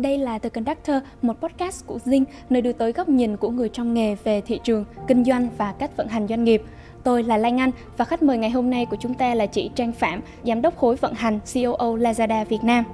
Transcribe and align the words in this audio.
Đây 0.00 0.18
là 0.18 0.38
The 0.38 0.48
Conductor, 0.48 0.96
một 1.22 1.40
podcast 1.40 1.86
của 1.86 1.98
Zing, 2.04 2.24
nơi 2.50 2.62
đưa 2.62 2.72
tới 2.72 2.92
góc 2.92 3.08
nhìn 3.08 3.36
của 3.36 3.50
người 3.50 3.68
trong 3.68 3.94
nghề 3.94 4.14
về 4.14 4.40
thị 4.40 4.60
trường, 4.64 4.84
kinh 5.08 5.24
doanh 5.24 5.48
và 5.58 5.72
cách 5.72 5.96
vận 5.96 6.08
hành 6.08 6.26
doanh 6.28 6.44
nghiệp. 6.44 6.62
Tôi 7.04 7.22
là 7.22 7.36
Lan 7.36 7.60
Anh 7.60 7.70
và 7.96 8.04
khách 8.04 8.22
mời 8.22 8.38
ngày 8.38 8.50
hôm 8.50 8.70
nay 8.70 8.86
của 8.86 8.96
chúng 9.00 9.14
ta 9.14 9.34
là 9.34 9.46
chị 9.46 9.70
Trang 9.74 9.92
Phạm, 9.92 10.20
Giám 10.44 10.62
đốc 10.62 10.76
khối 10.76 10.96
vận 10.96 11.14
hành 11.14 11.38
COO 11.54 11.96
Lazada 11.96 12.44
Việt 12.44 12.58
Nam. 12.62 12.84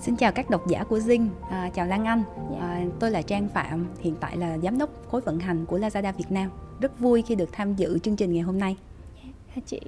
Xin 0.00 0.16
chào 0.16 0.32
các 0.32 0.50
độc 0.50 0.68
giả 0.68 0.84
của 0.84 0.98
Zing, 0.98 1.28
à, 1.50 1.70
chào 1.74 1.86
Lan 1.86 2.04
Anh, 2.04 2.22
à, 2.60 2.84
tôi 3.00 3.10
là 3.10 3.22
Trang 3.22 3.48
Phạm, 3.48 3.86
hiện 4.00 4.14
tại 4.20 4.36
là 4.36 4.58
Giám 4.58 4.78
đốc 4.78 4.90
khối 5.10 5.20
vận 5.20 5.38
hành 5.38 5.66
của 5.66 5.78
Lazada 5.78 6.12
Việt 6.12 6.30
Nam. 6.32 6.50
Rất 6.80 6.98
vui 6.98 7.22
khi 7.22 7.34
được 7.34 7.48
tham 7.52 7.74
dự 7.74 7.98
chương 7.98 8.16
trình 8.16 8.32
ngày 8.32 8.42
hôm 8.42 8.58
nay. 8.58 8.76
Yeah, 9.54 9.66
chị. 9.66 9.80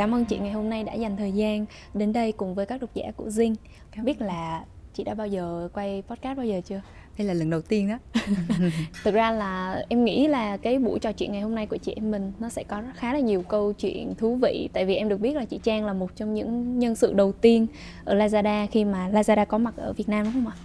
Cảm 0.00 0.14
ơn 0.14 0.24
chị 0.24 0.38
ngày 0.38 0.52
hôm 0.52 0.70
nay 0.70 0.84
đã 0.84 0.94
dành 0.94 1.16
thời 1.16 1.32
gian 1.32 1.66
đến 1.94 2.12
đây 2.12 2.32
cùng 2.32 2.54
với 2.54 2.66
các 2.66 2.80
độc 2.80 2.90
giả 2.94 3.04
của 3.16 3.26
Zing. 3.26 3.54
Không 3.96 4.04
biết 4.04 4.20
là 4.20 4.64
chị 4.94 5.04
đã 5.04 5.14
bao 5.14 5.26
giờ 5.26 5.68
quay 5.72 6.02
podcast 6.08 6.36
bao 6.36 6.46
giờ 6.46 6.60
chưa? 6.64 6.80
Đây 7.18 7.26
là 7.26 7.34
lần 7.34 7.50
đầu 7.50 7.62
tiên 7.62 7.88
đó. 7.88 7.98
Thực 9.04 9.14
ra 9.14 9.30
là 9.30 9.82
em 9.88 10.04
nghĩ 10.04 10.28
là 10.28 10.56
cái 10.56 10.78
buổi 10.78 10.98
trò 10.98 11.12
chuyện 11.12 11.32
ngày 11.32 11.40
hôm 11.40 11.54
nay 11.54 11.66
của 11.66 11.76
chị 11.76 11.92
em 11.96 12.10
mình 12.10 12.32
nó 12.38 12.48
sẽ 12.48 12.62
có 12.62 12.82
khá 12.94 13.12
là 13.12 13.18
nhiều 13.18 13.42
câu 13.42 13.72
chuyện 13.72 14.14
thú 14.14 14.36
vị 14.36 14.68
tại 14.72 14.84
vì 14.84 14.94
em 14.94 15.08
được 15.08 15.20
biết 15.20 15.36
là 15.36 15.44
chị 15.44 15.60
Trang 15.62 15.84
là 15.84 15.92
một 15.92 16.16
trong 16.16 16.34
những 16.34 16.78
nhân 16.78 16.94
sự 16.94 17.12
đầu 17.12 17.32
tiên 17.32 17.66
ở 18.04 18.14
Lazada 18.14 18.66
khi 18.70 18.84
mà 18.84 19.10
Lazada 19.10 19.46
có 19.46 19.58
mặt 19.58 19.74
ở 19.76 19.92
Việt 19.92 20.08
Nam 20.08 20.24
đúng 20.24 20.32
không 20.32 20.46
ạ? 20.46 20.56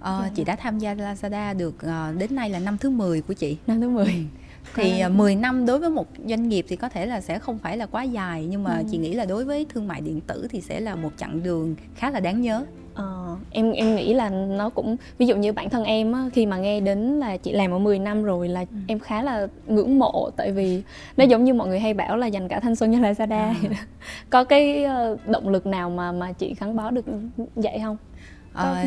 Ờ, 0.00 0.28
chị 0.34 0.44
đã 0.44 0.56
tham 0.56 0.78
gia 0.78 0.94
Lazada 0.94 1.56
được 1.56 1.74
uh, 1.74 2.18
đến 2.18 2.34
nay 2.34 2.50
là 2.50 2.58
năm 2.58 2.78
thứ 2.78 2.90
10 2.90 3.22
của 3.22 3.34
chị. 3.34 3.56
Năm 3.66 3.80
thứ 3.80 3.88
10 3.88 4.26
thì 4.74 5.00
à. 5.00 5.08
10 5.08 5.34
năm 5.34 5.66
đối 5.66 5.78
với 5.78 5.90
một 5.90 6.06
doanh 6.28 6.48
nghiệp 6.48 6.64
thì 6.68 6.76
có 6.76 6.88
thể 6.88 7.06
là 7.06 7.20
sẽ 7.20 7.38
không 7.38 7.58
phải 7.58 7.76
là 7.76 7.86
quá 7.86 8.02
dài 8.02 8.46
nhưng 8.50 8.62
mà 8.62 8.76
ừ. 8.78 8.84
chị 8.90 8.98
nghĩ 8.98 9.14
là 9.14 9.24
đối 9.24 9.44
với 9.44 9.66
thương 9.68 9.88
mại 9.88 10.00
điện 10.00 10.20
tử 10.20 10.46
thì 10.50 10.60
sẽ 10.60 10.80
là 10.80 10.94
một 10.94 11.10
chặng 11.16 11.42
đường 11.42 11.74
khá 11.94 12.10
là 12.10 12.20
đáng 12.20 12.42
nhớ 12.42 12.64
Ờ, 12.94 13.36
em 13.50 13.72
em 13.72 13.96
nghĩ 13.96 14.14
là 14.14 14.30
nó 14.30 14.70
cũng 14.70 14.96
ví 15.18 15.26
dụ 15.26 15.36
như 15.36 15.52
bản 15.52 15.70
thân 15.70 15.84
em 15.84 16.12
á, 16.12 16.28
khi 16.32 16.46
mà 16.46 16.56
nghe 16.56 16.80
đến 16.80 16.98
là 16.98 17.36
chị 17.36 17.52
làm 17.52 17.70
ở 17.70 17.78
10 17.78 17.98
năm 17.98 18.24
rồi 18.24 18.48
là 18.48 18.60
ừ. 18.60 18.76
em 18.86 18.98
khá 18.98 19.22
là 19.22 19.46
ngưỡng 19.66 19.98
mộ 19.98 20.30
tại 20.36 20.52
vì 20.52 20.82
nó 21.16 21.24
giống 21.24 21.44
như 21.44 21.54
mọi 21.54 21.68
người 21.68 21.80
hay 21.80 21.94
bảo 21.94 22.16
là 22.16 22.26
dành 22.26 22.48
cả 22.48 22.60
thanh 22.60 22.76
xuân 22.76 22.92
cho 22.92 22.98
Lazada 22.98 23.30
à. 23.30 23.54
có 24.30 24.44
cái 24.44 24.84
ờ, 24.84 25.16
động 25.26 25.48
lực 25.48 25.66
nào 25.66 25.90
mà 25.90 26.12
mà 26.12 26.32
chị 26.32 26.54
gắn 26.60 26.76
bó 26.76 26.90
được 26.90 27.04
vậy 27.54 27.78
không? 27.82 27.96
À, 28.54 28.84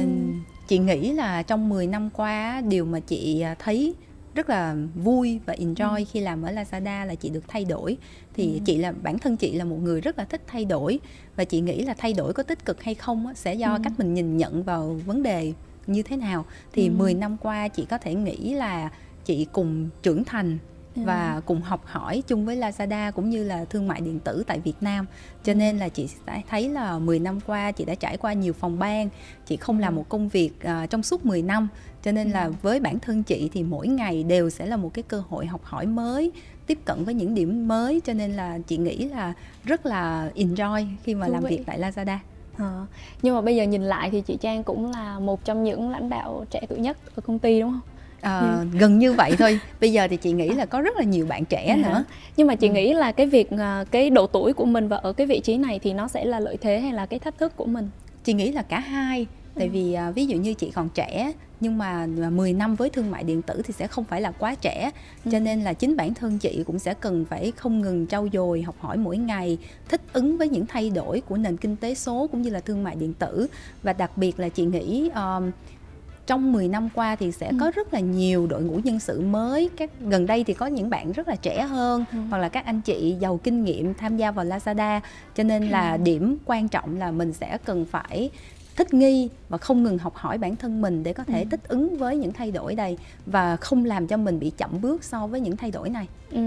chị 0.68 0.78
nghĩ 0.78 1.12
là 1.12 1.44
trong 1.44 1.70
10 1.70 1.88
năm 1.88 2.09
qua 2.14 2.62
điều 2.68 2.86
mà 2.86 3.00
chị 3.00 3.42
à, 3.42 3.56
thấy 3.59 3.94
rất 4.36 4.50
là 4.50 4.75
vui 4.95 5.39
và 5.45 5.53
enjoy 5.53 5.97
ừ. 5.97 6.03
khi 6.11 6.19
làm 6.19 6.41
ở 6.41 6.52
Lazada 6.52 7.05
là 7.05 7.16
chị 7.16 7.30
được 7.30 7.44
thay 7.47 7.66
đổi 7.66 7.97
thì 8.33 8.53
ừ. 8.53 8.59
chị 8.66 8.78
là 8.78 8.91
bản 8.91 9.19
thân 9.19 9.38
chị 9.38 9.53
là 9.53 9.66
một 9.66 9.78
người 9.83 10.02
rất 10.02 10.17
là 10.17 10.25
thích 10.25 10.41
thay 10.47 10.66
đổi 10.66 11.00
và 11.36 11.44
chị 11.44 11.61
nghĩ 11.61 11.83
là 11.83 11.94
thay 11.97 12.14
đổi 12.14 12.33
có 12.33 12.44
tích 12.44 12.66
cực 12.66 12.83
hay 12.83 12.95
không 12.95 13.33
sẽ 13.36 13.53
do 13.53 13.73
ừ. 13.73 13.80
cách 13.83 13.94
mình 13.97 14.13
nhìn 14.13 14.38
nhận 14.38 14.63
vào 14.63 15.00
vấn 15.06 15.23
đề 15.23 15.53
như 15.88 16.03
thế 16.03 16.17
nào 16.17 16.45
thì 16.73 16.88
ừ. 16.88 16.94
10 16.97 17.13
năm 17.13 17.38
qua 17.38 17.67
chị 17.67 17.86
có 17.86 17.97
thể 17.97 18.16
nghĩ 18.16 18.53
là 18.53 18.89
chị 19.25 19.47
cùng 19.52 19.89
trưởng 20.03 20.23
thành 20.23 20.58
và 20.96 21.36
ừ. 21.36 21.42
cùng 21.46 21.62
học 21.62 21.82
hỏi 21.86 22.24
chung 22.28 22.46
với 22.46 22.58
Lazada 22.58 23.12
cũng 23.12 23.30
như 23.30 23.44
là 23.44 23.66
thương 23.66 23.88
mại 23.88 24.02
điện 24.02 24.20
tử 24.20 24.44
tại 24.48 24.60
Việt 24.60 24.76
Nam. 24.82 25.06
Cho 25.44 25.54
ừ. 25.54 25.56
nên 25.56 25.78
là 25.78 25.90
chị 25.90 26.08
thấy 26.50 26.70
là 26.70 27.00
10 27.00 27.20
năm 27.20 27.40
qua 27.48 27.72
chị 27.72 27.86
đã 27.86 27.96
trải 27.96 28.18
qua 28.18 28.34
nhiều 28.34 28.54
phòng 28.54 28.80
ban, 28.80 29.10
chị 29.46 29.58
không 29.58 29.80
làm 29.80 29.94
ừ. 29.94 29.98
một 29.98 30.10
công 30.10 30.30
việc 30.30 30.52
uh, 30.64 30.90
trong 30.90 31.04
suốt 31.04 31.26
10 31.26 31.42
năm. 31.42 31.68
Cho 32.04 32.12
nên 32.12 32.30
là 32.30 32.50
với 32.62 32.80
bản 32.80 33.00
thân 33.00 33.24
chị 33.24 33.50
thì 33.54 33.64
mỗi 33.64 33.88
ngày 33.88 34.24
đều 34.24 34.50
sẽ 34.50 34.66
là 34.66 34.78
một 34.78 34.94
cái 34.94 35.04
cơ 35.04 35.24
hội 35.30 35.46
học 35.46 35.62
hỏi 35.64 35.86
mới, 35.86 36.32
tiếp 36.68 36.80
cận 36.86 37.04
với 37.04 37.14
những 37.14 37.36
điểm 37.36 37.68
mới 37.68 38.02
cho 38.06 38.14
nên 38.14 38.32
là 38.32 38.59
chị 38.68 38.78
nghĩ 38.78 38.98
là 38.98 39.34
rất 39.64 39.86
là 39.86 40.32
enjoy 40.36 40.88
khi 41.04 41.16
mà 41.16 41.28
Thú 41.28 41.34
làm 41.34 41.44
vị. 41.44 41.50
việc 41.50 41.64
tại 41.66 41.80
Lazada. 41.80 42.18
À, 42.58 42.86
nhưng 43.22 43.36
mà 43.36 43.42
bây 43.42 43.56
giờ 43.56 43.64
nhìn 43.64 43.84
lại 43.84 44.09
thì 44.12 44.22
chị 44.22 44.38
Trang 44.42 44.64
cũng 44.64 44.92
là 44.92 45.20
một 45.20 45.46
trong 45.46 45.64
những 45.64 45.90
lãnh 45.90 46.09
đạo 46.09 46.46
trẻ 46.52 46.62
tuổi 46.69 46.80
nhất 46.80 46.98
ở 47.16 47.22
công 47.22 47.40
ty 47.40 47.62
đúng 47.62 47.72
không? 47.72 47.94
À, 48.25 48.40
ừ. 48.40 48.78
gần 48.80 49.00
như 49.00 49.13
vậy 49.13 49.36
thôi 49.40 49.59
bây 49.81 49.91
giờ 49.91 50.08
thì 50.08 50.18
chị 50.18 50.31
nghĩ 50.31 50.50
là 50.50 50.66
có 50.66 50.81
rất 50.81 50.97
là 50.97 51.03
nhiều 51.03 51.25
bạn 51.25 51.46
trẻ 51.46 51.66
à. 51.66 51.75
nữa 51.75 52.03
nhưng 52.38 52.47
mà 52.47 52.56
chị 52.56 52.68
ừ. 52.68 52.74
nghĩ 52.74 52.94
là 52.94 53.12
cái 53.12 53.25
việc 53.25 53.50
ờ, 53.52 53.86
cái 53.91 54.09
độ 54.09 54.28
tuổi 54.28 54.53
của 54.53 54.66
mình 54.66 54.88
và 54.88 54.97
ở 54.97 55.13
cái 55.13 55.28
vị 55.28 55.40
trí 55.40 55.58
này 55.58 55.80
thì 55.80 55.94
nó 55.94 56.08
sẽ 56.08 56.25
là 56.25 56.40
lợi 56.40 56.58
thế 56.62 56.80
hay 56.80 56.94
là 56.94 57.06
cái 57.06 57.19
thách 57.19 57.38
thức 57.38 57.56
của 57.56 57.66
mình 57.66 57.90
chị 58.24 58.34
nghĩ 58.34 58.52
là 58.52 58.62
cả 58.62 58.80
hai 58.80 59.28
tại 59.56 59.68
ừ. 59.68 59.72
vì 59.74 59.94
à, 59.94 60.12
ví 60.12 60.25
dụ 60.25 60.38
như 60.38 60.53
chị 60.53 60.72
còn 60.72 60.90
trẻ 60.90 61.31
nhưng 61.59 61.78
mà 61.78 62.08
10 62.31 62.53
năm 62.53 62.75
với 62.75 62.90
thương 62.90 63.12
mại 63.12 63.24
điện 63.24 63.41
tử 63.41 63.62
thì 63.66 63.74
sẽ 63.74 63.88
không 63.88 64.03
phải 64.03 64.22
là 64.22 64.31
quá 64.31 64.56
trẻ 64.56 64.92
ừ. 65.25 65.31
cho 65.31 65.40
nên 65.40 65.62
là 65.62 65.74
chính 65.74 65.97
bản 65.97 66.13
thân 66.13 66.40
chị 66.40 66.63
cũng 66.68 66.80
sẽ 66.80 66.94
cần 66.94 67.25
phải 67.25 67.52
không 67.56 67.81
ngừng 67.81 68.07
trau 68.07 68.28
dồi 68.34 68.62
học 68.62 68.75
hỏi 68.80 68.97
mỗi 68.97 69.18
ngày 69.18 69.57
thích 69.90 70.02
ứng 70.13 70.38
với 70.38 70.50
những 70.50 70.66
thay 70.66 70.90
đổi 70.90 71.22
của 71.22 71.38
nền 71.38 71.57
kinh 71.57 71.75
tế 71.75 71.96
số 71.96 72.28
cũng 72.31 72.42
như 72.42 72.50
là 72.50 72.59
thương 72.59 72.84
mại 72.84 72.96
điện 72.96 73.13
tử 73.13 73.47
và 73.84 73.94
đặc 73.94 74.18
biệt 74.18 74.40
là 74.40 74.50
chị 74.50 74.66
nghĩ 74.66 75.09
um, 75.16 75.52
trong 76.28 76.53
10 76.53 76.68
năm 76.68 76.90
qua 76.94 77.16
thì 77.16 77.31
sẽ 77.31 77.47
ừ. 77.47 77.58
có 77.59 77.72
rất 77.75 77.94
là 77.94 78.00
nhiều 78.00 78.47
đội 78.47 78.62
ngũ 78.62 78.80
nhân 78.84 79.00
sự 79.00 79.22
mới 79.22 79.69
các 79.78 79.90
gần 80.00 80.25
đây 80.25 80.44
thì 80.44 80.53
có 80.53 80.66
những 80.66 80.90
bạn 80.90 81.12
rất 81.12 81.28
là 81.28 81.36
trẻ 81.36 81.62
hơn 81.62 82.06
ừ. 82.12 82.18
hoặc 82.30 82.38
là 82.38 82.50
các 82.50 82.66
anh 82.66 82.81
chị 82.81 83.16
giàu 83.19 83.40
kinh 83.44 83.63
nghiệm 83.63 83.94
tham 83.94 84.18
gia 84.18 84.31
vào 84.31 84.46
Lazada 84.46 85.00
cho 85.36 85.44
nên 85.44 85.63
là 85.63 85.91
ừ. 85.91 85.97
điểm 86.03 86.38
quan 86.46 86.68
trọng 86.68 86.97
là 87.00 87.12
mình 87.12 87.34
sẽ 87.34 87.58
cần 87.66 87.86
phải 87.86 88.30
thích 88.75 88.94
nghi 88.94 89.30
và 89.50 89.58
không 89.58 89.84
ngừng 89.84 89.97
học 89.97 90.16
hỏi 90.16 90.38
bản 90.38 90.56
thân 90.56 90.81
mình 90.81 91.03
để 91.03 91.13
có 91.13 91.24
thể 91.24 91.40
ừ. 91.40 91.47
thích 91.52 91.59
ứng 91.68 91.97
với 91.97 92.18
những 92.18 92.34
thay 92.34 92.52
đổi 92.52 92.75
này 92.75 92.97
và 93.25 93.56
không 93.56 93.86
làm 93.86 94.08
cho 94.08 94.18
mình 94.18 94.40
bị 94.40 94.52
chậm 94.58 94.81
bước 94.81 95.03
so 95.03 95.28
với 95.28 95.40
những 95.40 95.58
thay 95.58 95.72
đổi 95.72 95.90
này. 95.90 96.08
Ừ. 96.31 96.41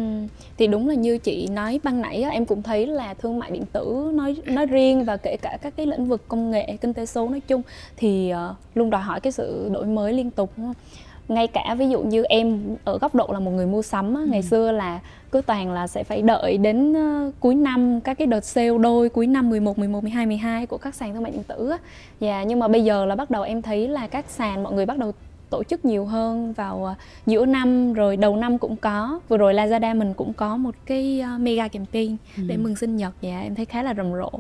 Thì 0.59 0.67
đúng 0.67 0.89
là 0.89 0.95
như 0.95 1.19
chị 1.19 1.49
nói 1.49 1.81
ban 1.83 2.01
nãy 2.01 2.25
em 2.31 2.47
cũng 2.47 2.63
thấy 2.63 2.87
là 2.87 3.15
thương 3.15 3.39
mại 3.39 3.51
điện 3.51 3.65
tử 3.73 4.11
nói 4.15 4.37
nói 4.45 4.67
riêng 4.67 5.05
và 5.05 5.17
kể 5.17 5.37
cả 5.43 5.59
các 5.63 5.75
cái 5.77 5.87
lĩnh 5.87 6.07
vực 6.07 6.29
công 6.29 6.51
nghệ 6.51 6.77
kinh 6.81 6.95
tế 6.95 7.07
số 7.07 7.29
nói 7.29 7.41
chung 7.41 7.63
thì 7.97 8.33
uh, 8.51 8.57
luôn 8.75 8.91
đòi 8.91 9.03
hỏi 9.03 9.21
cái 9.21 9.33
sự 9.33 9.71
đổi 9.73 9.87
mới 9.87 10.13
liên 10.13 10.31
tục 10.31 10.53
đúng 10.57 10.67
không? 10.67 10.75
Ngay 11.29 11.47
cả 11.47 11.75
ví 11.79 11.89
dụ 11.89 12.03
như 12.03 12.25
em 12.25 12.77
ở 12.85 12.99
góc 12.99 13.15
độ 13.15 13.29
là 13.33 13.39
một 13.39 13.51
người 13.51 13.67
mua 13.67 13.83
sắm 13.83 14.15
á, 14.15 14.21
ừ. 14.21 14.27
ngày 14.27 14.43
xưa 14.43 14.73
là 14.73 15.01
cứ 15.33 15.41
toàn 15.47 15.73
là 15.73 15.87
sẽ 15.87 16.05
phải 16.05 16.23
đợi 16.23 16.59
đến 16.59 16.93
uh, 16.93 17.35
cuối 17.41 17.55
năm 17.55 18.01
các 18.01 18.19
cái 18.19 18.27
đợt 18.27 18.45
sale 18.45 18.79
đôi 18.79 19.09
cuối 19.09 19.27
năm 19.27 19.51
11, 19.51 19.79
11, 19.79 20.03
12, 20.03 20.27
12 20.27 20.67
của 20.67 20.79
các 20.79 20.95
sàn 20.95 21.15
thương 21.15 21.23
mại 21.23 21.33
điện 21.33 21.43
tử 21.43 21.71
á. 21.71 21.79
Dạ, 22.21 22.43
nhưng 22.43 22.59
mà 22.59 22.69
bây 22.69 22.85
giờ 22.85 23.07
là 23.07 23.15
bắt 23.15 23.31
đầu 23.31 23.43
em 23.43 23.63
thấy 23.63 23.89
là 23.89 24.07
các 24.07 24.25
sàn 24.29 24.63
mọi 24.63 24.73
người 24.73 24.87
bắt 24.87 24.99
đầu 24.99 25.13
tổ 25.51 25.65
chức 25.65 25.85
nhiều 25.85 26.05
hơn 26.05 26.53
vào 26.53 26.85
ờ, 26.85 26.95
giữa 27.27 27.47
năm 27.47 27.93
rồi 27.93 28.17
đầu 28.17 28.37
năm 28.37 28.59
cũng 28.59 28.77
có 28.77 29.21
vừa 29.29 29.37
rồi 29.37 29.55
Lazada 29.55 29.99
mình 29.99 30.15
cũng 30.15 30.33
có 30.33 30.57
một 30.57 30.75
cái 30.87 31.21
ờ, 31.21 31.39
mega 31.39 31.69
campaign 31.69 32.17
ừ. 32.37 32.43
để 32.47 32.57
mừng 32.57 32.77
sinh 32.77 32.97
nhật 32.97 33.15
dạ 33.21 33.41
em 33.41 33.55
thấy 33.55 33.65
khá 33.65 33.83
là 33.83 33.95
rầm 33.95 34.13
rộ 34.13 34.31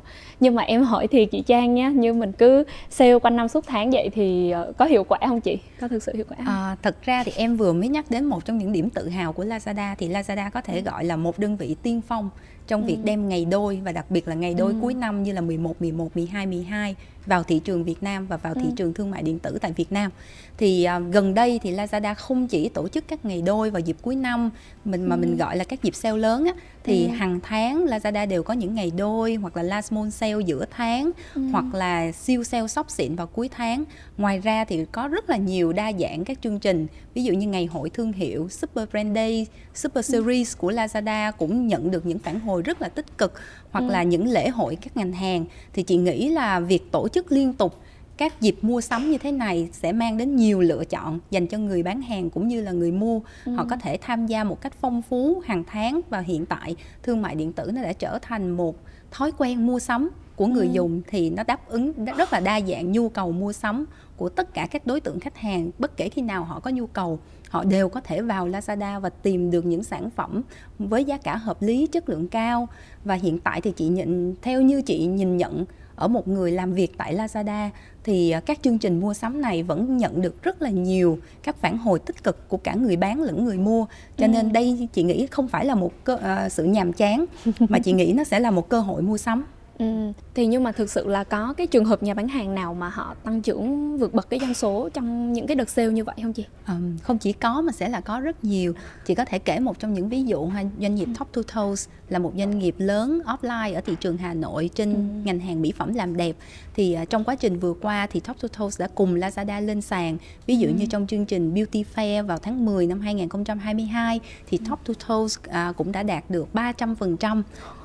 nhưng 0.40 0.54
mà 0.54 0.62
em 0.62 0.82
hỏi 0.82 1.06
thì 1.06 1.26
chị 1.26 1.42
Trang 1.46 1.74
nhé 1.74 1.92
như 1.94 2.12
mình 2.12 2.32
cứ 2.32 2.64
sale 2.90 3.18
quanh 3.18 3.36
năm 3.36 3.48
suốt 3.48 3.64
tháng 3.66 3.90
vậy 3.90 4.10
thì 4.14 4.50
ờ, 4.50 4.72
có 4.78 4.84
hiệu 4.84 5.04
quả 5.04 5.18
không 5.26 5.40
chị 5.40 5.58
có 5.80 5.88
thực 5.88 6.02
sự 6.02 6.12
hiệu 6.14 6.24
quả 6.28 6.36
không? 6.36 6.46
À, 6.46 6.76
thật 6.82 6.96
ra 7.02 7.24
thì 7.24 7.32
em 7.36 7.56
vừa 7.56 7.72
mới 7.72 7.88
nhắc 7.88 8.10
đến 8.10 8.24
một 8.24 8.44
trong 8.44 8.58
những 8.58 8.72
điểm 8.72 8.90
tự 8.90 9.08
hào 9.08 9.32
của 9.32 9.44
Lazada 9.44 9.94
thì 9.98 10.08
Lazada 10.08 10.50
có 10.50 10.60
thể 10.60 10.74
ừ. 10.74 10.84
gọi 10.84 11.04
là 11.04 11.16
một 11.16 11.38
đơn 11.38 11.56
vị 11.56 11.76
tiên 11.82 12.00
phong 12.08 12.30
trong 12.68 12.86
việc 12.86 12.96
ừ. 12.96 13.02
đem 13.04 13.28
ngày 13.28 13.44
đôi 13.44 13.80
và 13.84 13.92
đặc 13.92 14.10
biệt 14.10 14.28
là 14.28 14.34
ngày 14.34 14.54
đôi 14.54 14.72
ừ. 14.72 14.78
cuối 14.82 14.94
năm 14.94 15.22
như 15.22 15.32
là 15.32 15.40
11, 15.40 15.80
11, 15.80 16.16
12, 16.16 16.46
12 16.46 16.96
vào 17.26 17.42
thị 17.42 17.58
trường 17.58 17.84
Việt 17.84 18.02
Nam 18.02 18.26
và 18.26 18.36
vào 18.36 18.54
thị 18.54 18.64
ừ. 18.64 18.72
trường 18.76 18.94
thương 18.94 19.10
mại 19.10 19.22
điện 19.22 19.38
tử 19.38 19.58
tại 19.60 19.72
Việt 19.72 19.92
Nam. 19.92 20.10
Thì 20.58 20.84
gần 21.10 21.34
đây 21.34 21.60
thì 21.62 21.72
Lazada 21.72 22.14
không 22.14 22.46
chỉ 22.48 22.68
tổ 22.68 22.88
chức 22.88 23.08
các 23.08 23.24
ngày 23.24 23.42
đôi 23.42 23.70
vào 23.70 23.80
dịp 23.80 23.96
cuối 24.02 24.16
năm 24.16 24.50
mình 24.84 25.08
mà 25.08 25.16
ừ. 25.16 25.20
mình 25.20 25.36
gọi 25.36 25.56
là 25.56 25.64
các 25.64 25.82
dịp 25.82 25.94
sale 25.94 26.16
lớn 26.16 26.44
á 26.44 26.52
thì 26.84 27.06
ừ. 27.06 27.14
hàng 27.14 27.40
tháng 27.42 27.86
Lazada 27.86 28.28
đều 28.28 28.42
có 28.42 28.54
những 28.54 28.74
ngày 28.74 28.92
đôi 28.96 29.34
hoặc 29.34 29.56
là 29.56 29.62
last 29.62 29.92
month 29.92 30.12
sale 30.12 30.44
giữa 30.46 30.64
tháng 30.70 31.10
ừ. 31.34 31.42
hoặc 31.52 31.64
là 31.74 32.12
siêu 32.12 32.44
sale 32.44 32.66
sóc 32.66 32.90
xịn 32.90 33.14
vào 33.14 33.26
cuối 33.26 33.48
tháng. 33.48 33.84
Ngoài 34.18 34.38
ra 34.38 34.64
thì 34.64 34.84
có 34.92 35.08
rất 35.08 35.30
là 35.30 35.36
nhiều 35.36 35.72
đa 35.72 35.92
dạng 35.92 36.24
các 36.24 36.38
chương 36.42 36.60
trình, 36.60 36.86
ví 37.14 37.24
dụ 37.24 37.32
như 37.32 37.46
ngày 37.46 37.66
hội 37.66 37.90
thương 37.90 38.12
hiệu, 38.12 38.48
Super 38.48 38.88
Brand 38.88 39.14
Day, 39.14 39.46
Super 39.74 40.12
ừ. 40.12 40.12
Series 40.12 40.56
của 40.56 40.70
Lazada 40.70 41.32
cũng 41.32 41.66
nhận 41.66 41.90
được 41.90 42.06
những 42.06 42.18
phản 42.18 42.40
hồi 42.40 42.62
rất 42.62 42.82
là 42.82 42.88
tích 42.88 43.18
cực 43.18 43.32
hoặc 43.70 43.84
ừ. 43.84 43.90
là 43.90 44.02
những 44.02 44.28
lễ 44.28 44.48
hội 44.48 44.76
các 44.80 44.96
ngành 44.96 45.12
hàng 45.12 45.44
thì 45.72 45.82
chị 45.82 45.96
nghĩ 45.96 46.28
là 46.28 46.60
việc 46.60 46.92
tổ 46.92 47.08
chức 47.08 47.32
liên 47.32 47.52
tục 47.52 47.80
các 48.18 48.40
dịp 48.40 48.56
mua 48.62 48.80
sắm 48.80 49.10
như 49.10 49.18
thế 49.18 49.32
này 49.32 49.68
sẽ 49.72 49.92
mang 49.92 50.16
đến 50.16 50.36
nhiều 50.36 50.60
lựa 50.60 50.84
chọn 50.84 51.20
dành 51.30 51.46
cho 51.46 51.58
người 51.58 51.82
bán 51.82 52.02
hàng 52.02 52.30
cũng 52.30 52.48
như 52.48 52.60
là 52.60 52.72
người 52.72 52.92
mua 52.92 53.20
ừ. 53.44 53.52
họ 53.52 53.66
có 53.70 53.76
thể 53.76 53.98
tham 54.00 54.26
gia 54.26 54.44
một 54.44 54.60
cách 54.60 54.72
phong 54.80 55.02
phú 55.02 55.42
hàng 55.46 55.64
tháng 55.66 56.00
và 56.10 56.20
hiện 56.20 56.46
tại 56.46 56.76
thương 57.02 57.22
mại 57.22 57.34
điện 57.34 57.52
tử 57.52 57.70
nó 57.74 57.82
đã 57.82 57.92
trở 57.92 58.18
thành 58.22 58.50
một 58.50 58.76
thói 59.10 59.32
quen 59.38 59.66
mua 59.66 59.78
sắm 59.78 60.10
của 60.36 60.46
người 60.46 60.66
ừ. 60.66 60.72
dùng 60.72 61.02
thì 61.06 61.30
nó 61.30 61.42
đáp 61.42 61.68
ứng 61.68 61.92
rất 62.16 62.32
là 62.32 62.40
đa 62.40 62.60
dạng 62.60 62.92
nhu 62.92 63.08
cầu 63.08 63.32
mua 63.32 63.52
sắm 63.52 63.84
của 64.16 64.28
tất 64.28 64.54
cả 64.54 64.66
các 64.70 64.86
đối 64.86 65.00
tượng 65.00 65.20
khách 65.20 65.36
hàng 65.36 65.70
bất 65.78 65.96
kể 65.96 66.08
khi 66.08 66.22
nào 66.22 66.44
họ 66.44 66.60
có 66.60 66.70
nhu 66.70 66.86
cầu 66.86 67.18
họ 67.48 67.64
đều 67.64 67.88
có 67.88 68.00
thể 68.00 68.22
vào 68.22 68.48
Lazada 68.48 69.00
và 69.00 69.10
tìm 69.10 69.50
được 69.50 69.66
những 69.66 69.84
sản 69.84 70.10
phẩm 70.10 70.42
với 70.78 71.04
giá 71.04 71.16
cả 71.16 71.36
hợp 71.36 71.62
lý 71.62 71.86
chất 71.86 72.08
lượng 72.08 72.28
cao 72.28 72.68
và 73.04 73.14
hiện 73.14 73.38
tại 73.38 73.60
thì 73.60 73.72
chị 73.76 73.88
nhận 73.88 74.34
theo 74.42 74.62
như 74.62 74.82
chị 74.82 75.06
nhìn 75.06 75.36
nhận 75.36 75.64
ở 75.98 76.08
một 76.08 76.28
người 76.28 76.52
làm 76.52 76.72
việc 76.72 76.98
tại 76.98 77.16
Lazada 77.16 77.68
thì 78.04 78.30
à, 78.30 78.40
các 78.40 78.58
chương 78.62 78.78
trình 78.78 79.00
mua 79.00 79.14
sắm 79.14 79.40
này 79.40 79.62
vẫn 79.62 79.96
nhận 79.96 80.22
được 80.22 80.42
rất 80.42 80.62
là 80.62 80.70
nhiều 80.70 81.18
các 81.42 81.56
phản 81.56 81.78
hồi 81.78 81.98
tích 81.98 82.24
cực 82.24 82.48
của 82.48 82.56
cả 82.56 82.74
người 82.74 82.96
bán 82.96 83.22
lẫn 83.22 83.44
người 83.44 83.58
mua 83.58 83.86
cho 84.16 84.26
ừ. 84.26 84.28
nên 84.28 84.52
đây 84.52 84.88
chị 84.92 85.02
nghĩ 85.02 85.26
không 85.26 85.48
phải 85.48 85.64
là 85.64 85.74
một 85.74 86.04
cơ, 86.04 86.14
uh, 86.14 86.52
sự 86.52 86.64
nhàm 86.64 86.92
chán 86.92 87.24
mà 87.58 87.78
chị 87.78 87.92
nghĩ 87.92 88.12
nó 88.12 88.24
sẽ 88.24 88.40
là 88.40 88.50
một 88.50 88.68
cơ 88.68 88.80
hội 88.80 89.02
mua 89.02 89.18
sắm 89.18 89.44
Ừ. 89.78 90.12
Thì 90.34 90.46
nhưng 90.46 90.64
mà 90.64 90.72
thực 90.72 90.90
sự 90.90 91.08
là 91.08 91.24
có 91.24 91.54
cái 91.56 91.66
trường 91.66 91.84
hợp 91.84 92.02
nhà 92.02 92.14
bán 92.14 92.28
hàng 92.28 92.54
nào 92.54 92.74
mà 92.74 92.88
họ 92.88 93.14
tăng 93.24 93.42
trưởng 93.42 93.98
vượt 93.98 94.14
bậc 94.14 94.30
cái 94.30 94.40
doanh 94.40 94.54
số 94.54 94.88
trong 94.94 95.32
những 95.32 95.46
cái 95.46 95.56
đợt 95.56 95.68
sale 95.68 95.88
như 95.88 96.04
vậy 96.04 96.14
không 96.22 96.32
chị? 96.32 96.44
Um, 96.68 96.98
không 96.98 97.18
chỉ 97.18 97.32
có 97.32 97.60
mà 97.60 97.72
sẽ 97.72 97.88
là 97.88 98.00
có 98.00 98.20
rất 98.20 98.44
nhiều. 98.44 98.72
Chị 99.06 99.14
có 99.14 99.24
thể 99.24 99.38
kể 99.38 99.58
một 99.58 99.78
trong 99.78 99.94
những 99.94 100.08
ví 100.08 100.22
dụ 100.22 100.46
ha, 100.46 100.64
doanh 100.80 100.94
nghiệp 100.94 101.04
ừ. 101.04 101.12
Top 101.18 101.32
Two 101.32 101.42
Toes 101.42 101.88
là 102.08 102.18
một 102.18 102.32
doanh 102.38 102.58
nghiệp 102.58 102.74
lớn 102.78 103.20
offline 103.24 103.74
ở 103.74 103.80
thị 103.80 103.96
trường 104.00 104.16
Hà 104.16 104.34
Nội 104.34 104.70
trên 104.74 104.94
ừ. 104.94 105.00
ngành 105.24 105.40
hàng 105.40 105.62
mỹ 105.62 105.72
phẩm 105.76 105.94
làm 105.94 106.16
đẹp. 106.16 106.36
Thì 106.74 106.96
uh, 107.02 107.10
trong 107.10 107.24
quá 107.24 107.34
trình 107.34 107.58
vừa 107.58 107.74
qua 107.82 108.06
thì 108.06 108.20
Top 108.20 108.36
Two 108.36 108.48
Toes 108.48 108.80
đã 108.80 108.88
cùng 108.94 109.14
Lazada 109.14 109.66
lên 109.66 109.80
sàn. 109.80 110.18
Ví 110.46 110.56
dụ 110.56 110.68
ừ. 110.68 110.74
như 110.78 110.86
trong 110.86 111.06
chương 111.06 111.24
trình 111.24 111.54
Beauty 111.54 111.84
Fair 111.94 112.26
vào 112.26 112.38
tháng 112.38 112.64
10 112.64 112.86
năm 112.86 113.00
2022 113.00 114.20
thì 114.46 114.58
Top 114.70 114.78
Two 114.88 114.94
Toes 115.08 115.38
uh, 115.38 115.76
cũng 115.76 115.92
đã 115.92 116.02
đạt 116.02 116.30
được 116.30 116.48
300% 116.54 117.42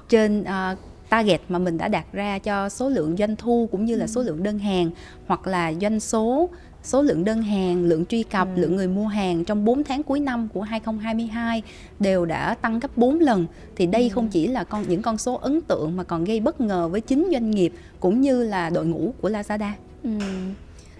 trên 0.09 0.41
uh, 0.41 0.77
target 1.13 1.41
mà 1.49 1.59
mình 1.59 1.77
đã 1.77 1.87
đặt 1.87 2.05
ra 2.13 2.39
cho 2.39 2.69
số 2.69 2.89
lượng 2.89 3.15
doanh 3.17 3.35
thu 3.35 3.69
cũng 3.71 3.85
như 3.85 3.95
là 3.95 4.07
số 4.07 4.21
ừ. 4.21 4.25
lượng 4.25 4.43
đơn 4.43 4.59
hàng 4.59 4.91
hoặc 5.27 5.47
là 5.47 5.73
doanh 5.81 5.99
số 5.99 6.49
số 6.83 7.01
lượng 7.01 7.23
đơn 7.23 7.41
hàng, 7.41 7.83
lượng 7.83 8.05
truy 8.05 8.23
cập, 8.23 8.47
ừ. 8.55 8.61
lượng 8.61 8.75
người 8.75 8.87
mua 8.87 9.07
hàng 9.07 9.45
trong 9.45 9.65
4 9.65 9.83
tháng 9.83 10.03
cuối 10.03 10.19
năm 10.19 10.47
của 10.53 10.61
2022 10.61 11.61
đều 11.99 12.25
đã 12.25 12.55
tăng 12.61 12.79
gấp 12.79 12.97
4 12.97 13.19
lần. 13.19 13.45
Thì 13.75 13.85
đây 13.85 14.03
ừ. 14.03 14.09
không 14.09 14.29
chỉ 14.29 14.47
là 14.47 14.63
con 14.63 14.85
những 14.87 15.01
con 15.01 15.17
số 15.17 15.35
ấn 15.35 15.61
tượng 15.61 15.97
mà 15.97 16.03
còn 16.03 16.23
gây 16.23 16.39
bất 16.39 16.61
ngờ 16.61 16.87
với 16.87 17.01
chính 17.01 17.29
doanh 17.31 17.51
nghiệp 17.51 17.73
cũng 17.99 18.21
như 18.21 18.43
là 18.43 18.69
đội 18.69 18.85
ngũ 18.85 19.13
của 19.21 19.29
Lazada. 19.29 19.71
Ừ 20.03 20.09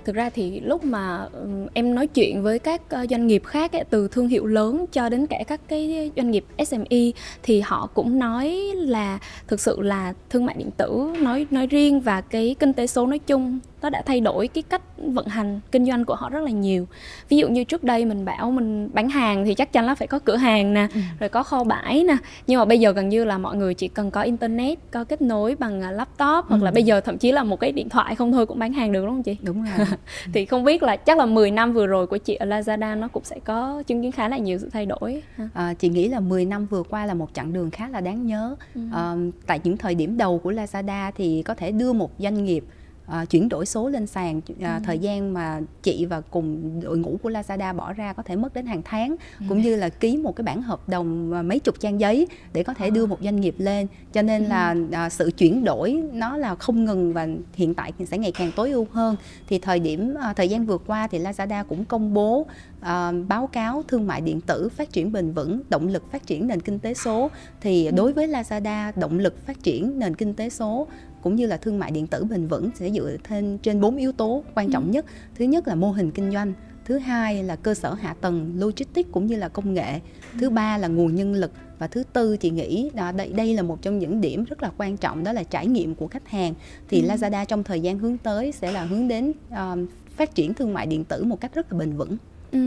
thực 0.06 0.16
ra 0.16 0.30
thì 0.30 0.60
lúc 0.60 0.86
mà 0.86 1.28
ừ, 1.34 1.48
em 1.74 1.96
nói 1.96 2.08
chuyện 2.08 2.44
với 2.44 2.60
các 2.60 2.82
ờ, 2.90 3.06
doanh 3.10 3.28
nghiệp 3.28 3.44
khác 3.46 3.72
ấy, 3.72 3.84
từ 3.90 4.08
thương 4.08 4.28
hiệu 4.28 4.46
lớn 4.46 4.86
cho 4.92 5.10
đến 5.10 5.28
cả 5.28 5.44
các 5.48 5.62
cái 5.68 6.12
doanh 6.16 6.32
nghiệp 6.32 6.46
SME 6.68 7.12
thì 7.44 7.62
họ 7.62 7.90
cũng 7.94 8.20
nói 8.20 8.72
là 8.76 9.20
thực 9.48 9.60
sự 9.60 9.82
là 9.82 10.14
thương 10.30 10.46
mại 10.46 10.56
điện 10.58 10.72
tử 10.72 11.14
nói 11.22 11.46
nói 11.52 11.68
riêng 11.68 12.00
và 12.00 12.22
cái 12.22 12.56
kinh 12.60 12.74
tế 12.74 12.88
số 12.88 13.08
nói 13.08 13.20
chung 13.20 13.60
nó 13.84 13.90
đã 13.90 14.02
thay 14.06 14.20
đổi 14.20 14.48
cái 14.48 14.64
cách 14.70 14.82
vận 14.98 15.28
hành 15.28 15.60
kinh 15.72 15.86
doanh 15.86 16.06
của 16.06 16.16
họ 16.16 16.30
rất 16.30 16.44
là 16.44 16.52
nhiều 16.52 16.88
ví 17.30 17.38
dụ 17.38 17.50
như 17.50 17.64
trước 17.64 17.84
đây 17.84 18.06
mình 18.06 18.26
bảo 18.26 18.52
mình 18.52 18.90
bán 18.94 19.10
hàng 19.10 19.46
thì 19.46 19.54
chắc 19.54 19.74
chắn 19.74 19.86
là 19.86 19.96
phải 19.96 20.08
có 20.08 20.20
cửa 20.20 20.36
hàng 20.36 20.74
nè 20.74 20.88
ừ. 20.94 21.00
rồi 21.20 21.30
có 21.30 21.44
kho 21.44 21.64
bãi 21.64 22.04
nè 22.04 22.18
nhưng 22.48 22.60
mà 22.60 22.66
bây 22.66 22.80
giờ 22.80 22.92
gần 22.92 23.10
như 23.10 23.26
là 23.26 23.38
mọi 23.38 23.56
người 23.56 23.74
chỉ 23.74 23.88
cần 23.88 24.12
có 24.12 24.22
internet 24.22 24.80
có 24.92 25.04
kết 25.04 25.22
nối 25.22 25.56
bằng 25.56 25.82
à, 25.82 25.92
laptop 25.92 26.46
hoặc 26.50 26.64
là 26.64 26.70
ừ. 26.70 26.74
bây 26.74 26.84
giờ 26.84 27.02
thậm 27.02 27.18
chí 27.18 27.32
là 27.32 27.44
một 27.44 27.60
cái 27.60 27.72
điện 27.72 27.90
thoại 27.90 28.16
không 28.16 28.32
thôi 28.32 28.46
cũng 28.46 28.60
bán 28.60 28.74
hàng 28.74 28.92
được 28.92 29.02
đúng 29.06 29.10
không 29.10 29.24
chị 29.24 29.38
đúng 29.42 29.64
rồi 29.64 29.88
thì 30.34 30.46
không 30.46 30.64
biết 30.64 30.84
là 30.84 30.96
chắc 30.96 31.18
là 31.18 31.26
10 31.26 31.52
năm 31.52 31.74
vừa 31.74 31.88
rồi 31.88 32.08
của 32.08 32.18
chị 32.18 32.36
ở 32.36 32.46
Lazada 32.46 33.00
nó 33.00 33.08
cũng 33.08 33.24
sẽ 33.24 33.40
có 33.46 33.84
chứng 33.88 34.02
kiến 34.02 34.12
khá 34.12 34.28
là 34.28 34.38
nhiều 34.38 34.58
sự 34.60 34.70
thay 34.74 34.86
đổi 34.86 35.24
ha? 35.36 35.50
À, 35.54 35.74
chị 35.74 35.90
nghĩ 35.90 36.08
là 36.08 36.20
10 36.20 36.46
năm 36.46 36.66
vừa 36.66 36.84
qua 36.84 37.06
là 37.06 37.14
một 37.14 37.30
chặng 37.34 37.54
đường 37.54 37.72
khá 37.72 37.88
là 37.88 38.02
đáng 38.02 38.28
nhớ 38.28 38.56
ừ. 38.76 38.82
à, 38.94 39.16
tại 39.48 39.60
những 39.64 39.78
thời 39.78 39.96
điểm 39.96 40.18
đầu 40.18 40.40
của 40.40 40.52
Lazada 40.52 41.12
thì 41.16 41.42
có 41.42 41.54
thể 41.54 41.72
đưa 41.72 41.94
một 41.94 42.12
doanh 42.20 42.46
nghiệp 42.46 42.64
uh, 43.08 43.30
chuyển 43.30 43.50
đổi 43.50 43.66
số 43.66 43.90
lên 43.90 44.08
sàn 44.08 44.38
uh, 44.38 44.60
ừ. 44.60 44.68
thời 44.84 45.00
gian 45.00 45.34
mà 45.34 45.62
chị 45.84 46.06
và 46.06 46.22
cùng 46.22 46.80
đội 46.84 46.98
ngũ 46.98 47.18
của 47.24 47.30
Lazada 47.30 47.76
bỏ 47.76 47.94
ra 47.94 48.14
có 48.14 48.24
thể 48.24 48.36
mất 48.36 48.54
đến 48.54 48.66
hàng 48.66 48.82
tháng 48.86 49.16
ừ. 49.40 49.46
cũng 49.50 49.62
như 49.62 49.76
là 49.76 49.90
ký 49.90 50.18
một 50.18 50.36
cái 50.36 50.44
bản 50.44 50.62
hợp 50.62 50.90
đồng 50.90 51.30
mấy 51.48 51.60
chục 51.60 51.80
trang 51.80 52.00
giấy 52.00 52.28
để 52.54 52.64
có 52.64 52.74
thể 52.74 52.90
đưa 52.90 53.06
một 53.06 53.18
doanh 53.22 53.36
nghiệp 53.36 53.56
lên 53.58 53.88
cho 54.14 54.22
nên 54.22 54.44
ừ. 54.44 54.50
là 54.50 54.76
uh, 55.06 55.12
sự 55.12 55.32
chuyển 55.38 55.64
đổi 55.64 56.04
nó 56.14 56.38
là 56.38 56.56
không 56.56 56.86
ngừng 56.86 57.14
và 57.14 57.28
hiện 57.54 57.74
tại 57.74 57.92
thì 57.98 58.06
sẽ 58.06 58.18
ngày 58.18 58.32
càng 58.32 58.52
tối 58.56 58.72
ưu 58.72 58.88
hơn 58.92 59.16
thì 59.48 59.60
thời 59.60 59.80
điểm 59.80 60.16
uh, 60.30 60.36
thời 60.36 60.50
gian 60.50 60.66
vừa 60.66 60.78
qua 60.78 61.08
thì 61.08 61.20
Lazada 61.20 61.64
cũng 61.64 61.86
công 61.86 62.14
bố 62.14 62.46
uh, 62.84 63.28
báo 63.28 63.48
cáo 63.48 63.84
thương 63.88 64.08
mại 64.08 64.22
điện 64.22 64.42
tử 64.42 64.70
phát 64.70 64.92
triển 64.92 65.12
bền 65.12 65.32
vững 65.32 65.62
động 65.70 65.88
lực 65.88 66.12
phát 66.12 66.28
triển 66.28 66.48
nền 66.48 66.62
kinh 66.62 66.80
tế 66.80 66.94
số 66.94 67.30
thì 67.62 67.90
đối 67.96 68.14
với 68.14 68.28
Lazada 68.28 68.92
động 68.96 69.20
lực 69.20 69.46
phát 69.46 69.64
triển 69.64 70.00
nền 70.00 70.16
kinh 70.16 70.34
tế 70.34 70.50
số 70.50 70.88
cũng 71.22 71.36
như 71.36 71.46
là 71.46 71.58
thương 71.58 71.80
mại 71.80 71.92
điện 71.92 72.08
tử 72.08 72.24
bền 72.24 72.48
vững 72.48 72.70
sẽ 72.76 72.90
dựa 72.90 73.18
trên 73.30 73.58
trên 73.58 73.82
bốn 73.82 73.96
yếu 73.96 74.12
tố 74.12 74.44
quan 74.56 74.72
trọng 74.72 74.84
ừ. 74.84 74.92
nhất 74.92 75.06
thứ 75.36 75.46
nhất 75.46 75.68
là 75.68 75.76
mô 75.76 75.92
hình 75.92 76.12
kinh 76.12 76.32
doanh 76.32 76.54
thứ 76.86 76.98
hai 76.98 77.44
là 77.44 77.56
cơ 77.56 77.74
sở 77.74 77.94
hạ 77.94 78.16
tầng 78.22 78.54
logistics 78.58 79.12
cũng 79.12 79.28
như 79.28 79.36
là 79.36 79.50
công 79.50 79.74
nghệ 79.74 80.00
thứ 80.40 80.50
ba 80.50 80.78
là 80.78 80.88
nguồn 80.88 81.16
nhân 81.16 81.34
lực 81.34 81.52
và 81.80 81.88
thứ 81.88 82.04
tư 82.14 82.38
chị 82.38 82.50
nghĩ 82.50 82.92
đó, 82.94 83.12
đây 83.12 83.30
đây 83.30 83.54
là 83.54 83.62
một 83.62 83.82
trong 83.82 84.00
những 84.00 84.22
điểm 84.22 84.44
rất 84.44 84.64
là 84.64 84.72
quan 84.78 84.98
trọng 84.98 85.24
đó 85.24 85.34
là 85.34 85.44
trải 85.44 85.68
nghiệm 85.68 85.96
của 85.96 86.08
khách 86.08 86.28
hàng 86.28 86.54
thì 86.90 87.02
ừ. 87.02 87.08
Lazada 87.08 87.46
trong 87.46 87.64
thời 87.64 87.82
gian 87.82 88.00
hướng 88.00 88.18
tới 88.18 88.52
sẽ 88.52 88.72
là 88.72 88.84
hướng 88.84 89.08
đến 89.08 89.34
uh, 89.50 89.90
phát 90.16 90.36
triển 90.36 90.54
thương 90.54 90.74
mại 90.74 90.88
điện 90.88 91.04
tử 91.04 91.24
một 91.24 91.42
cách 91.42 91.54
rất 91.54 91.72
là 91.74 91.80
bền 91.80 91.98
vững 91.98 92.18
ừ. 92.54 92.60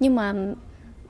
nhưng 0.00 0.14
mà 0.14 0.34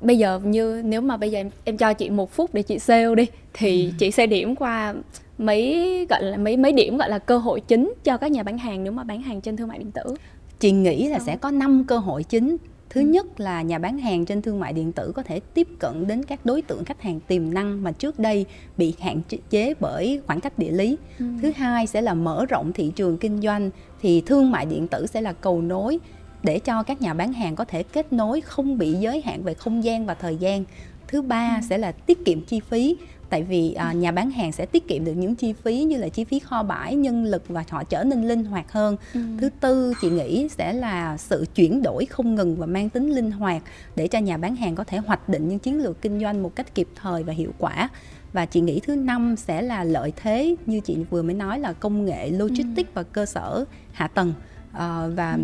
bây 0.00 0.18
giờ 0.18 0.40
như 0.44 0.82
nếu 0.84 1.00
mà 1.00 1.16
bây 1.16 1.30
giờ 1.30 1.38
em 1.38 1.50
em 1.64 1.76
cho 1.76 1.92
chị 1.92 2.10
một 2.10 2.32
phút 2.32 2.54
để 2.54 2.62
chị 2.62 2.78
sale 2.78 3.14
đi 3.14 3.26
thì 3.52 3.84
ừ. 3.84 3.92
chị 3.98 4.10
sẽ 4.10 4.26
điểm 4.26 4.56
qua 4.56 4.94
mấy 5.38 6.06
gọi 6.10 6.22
là 6.22 6.36
mấy 6.36 6.56
mấy 6.56 6.72
điểm 6.72 6.96
gọi 6.96 7.10
là 7.10 7.18
cơ 7.18 7.38
hội 7.38 7.60
chính 7.60 7.94
cho 8.04 8.16
các 8.16 8.30
nhà 8.30 8.42
bán 8.42 8.58
hàng 8.58 8.84
nếu 8.84 8.92
mà 8.92 9.04
bán 9.04 9.22
hàng 9.22 9.40
trên 9.40 9.56
thương 9.56 9.68
mại 9.68 9.78
điện 9.78 9.90
tử 9.90 10.14
chị 10.60 10.72
nghĩ 10.72 11.08
là 11.08 11.18
sẽ 11.18 11.36
có 11.36 11.50
5 11.50 11.84
cơ 11.88 11.98
hội 11.98 12.22
chính 12.22 12.56
thứ 12.90 13.00
ừ. 13.00 13.06
nhất 13.06 13.40
là 13.40 13.62
nhà 13.62 13.78
bán 13.78 13.98
hàng 13.98 14.24
trên 14.24 14.42
thương 14.42 14.60
mại 14.60 14.72
điện 14.72 14.92
tử 14.92 15.12
có 15.14 15.22
thể 15.22 15.40
tiếp 15.54 15.68
cận 15.78 16.06
đến 16.06 16.22
các 16.24 16.46
đối 16.46 16.62
tượng 16.62 16.84
khách 16.84 17.02
hàng 17.02 17.20
tiềm 17.20 17.54
năng 17.54 17.82
mà 17.82 17.92
trước 17.92 18.18
đây 18.18 18.46
bị 18.76 18.94
hạn 19.00 19.20
chế 19.50 19.74
bởi 19.80 20.20
khoảng 20.26 20.40
cách 20.40 20.58
địa 20.58 20.70
lý 20.70 20.96
ừ. 21.18 21.24
thứ 21.42 21.52
hai 21.56 21.86
sẽ 21.86 22.00
là 22.00 22.14
mở 22.14 22.46
rộng 22.46 22.72
thị 22.72 22.92
trường 22.96 23.18
kinh 23.18 23.40
doanh 23.42 23.70
thì 24.02 24.20
thương 24.20 24.50
mại 24.50 24.66
điện 24.66 24.88
tử 24.88 25.06
sẽ 25.06 25.20
là 25.20 25.32
cầu 25.32 25.62
nối 25.62 25.98
để 26.42 26.58
cho 26.58 26.82
các 26.82 27.02
nhà 27.02 27.14
bán 27.14 27.32
hàng 27.32 27.56
có 27.56 27.64
thể 27.64 27.82
kết 27.82 28.12
nối 28.12 28.40
không 28.40 28.78
bị 28.78 28.92
giới 28.92 29.22
hạn 29.22 29.42
về 29.42 29.54
không 29.54 29.84
gian 29.84 30.06
và 30.06 30.14
thời 30.14 30.36
gian 30.36 30.64
thứ 31.08 31.22
ba 31.22 31.58
ừ. 31.60 31.66
sẽ 31.68 31.78
là 31.78 31.92
tiết 31.92 32.24
kiệm 32.24 32.44
chi 32.44 32.60
phí 32.60 32.96
tại 33.30 33.42
vì 33.42 33.72
à, 33.72 33.92
nhà 33.92 34.12
bán 34.12 34.30
hàng 34.30 34.52
sẽ 34.52 34.66
tiết 34.66 34.88
kiệm 34.88 35.04
được 35.04 35.12
những 35.12 35.34
chi 35.34 35.52
phí 35.52 35.82
như 35.82 35.96
là 35.96 36.08
chi 36.08 36.24
phí 36.24 36.38
kho 36.38 36.62
bãi 36.62 36.94
nhân 36.94 37.24
lực 37.24 37.48
và 37.48 37.64
họ 37.70 37.84
trở 37.84 38.04
nên 38.04 38.28
linh 38.28 38.44
hoạt 38.44 38.72
hơn 38.72 38.96
ừ. 39.14 39.20
thứ 39.40 39.48
tư 39.60 39.92
chị 40.00 40.10
nghĩ 40.10 40.48
sẽ 40.48 40.72
là 40.72 41.16
sự 41.16 41.46
chuyển 41.54 41.82
đổi 41.82 42.04
không 42.06 42.34
ngừng 42.34 42.56
và 42.56 42.66
mang 42.66 42.88
tính 42.88 43.10
linh 43.10 43.30
hoạt 43.30 43.62
để 43.96 44.08
cho 44.08 44.18
nhà 44.18 44.36
bán 44.36 44.56
hàng 44.56 44.74
có 44.74 44.84
thể 44.84 44.98
hoạch 44.98 45.28
định 45.28 45.48
những 45.48 45.58
chiến 45.58 45.82
lược 45.82 46.02
kinh 46.02 46.20
doanh 46.20 46.42
một 46.42 46.56
cách 46.56 46.74
kịp 46.74 46.88
thời 46.94 47.22
và 47.22 47.32
hiệu 47.32 47.52
quả 47.58 47.88
và 48.32 48.46
chị 48.46 48.60
nghĩ 48.60 48.80
thứ 48.80 48.96
năm 48.96 49.36
sẽ 49.36 49.62
là 49.62 49.84
lợi 49.84 50.12
thế 50.16 50.56
như 50.66 50.80
chị 50.80 50.96
vừa 51.10 51.22
mới 51.22 51.34
nói 51.34 51.58
là 51.58 51.72
công 51.72 52.04
nghệ 52.04 52.30
logistics 52.30 52.88
ừ. 52.88 52.92
và 52.94 53.02
cơ 53.02 53.26
sở 53.26 53.64
hạ 53.92 54.06
tầng 54.06 54.32
à, 54.72 55.06
và 55.14 55.32
ừ 55.32 55.40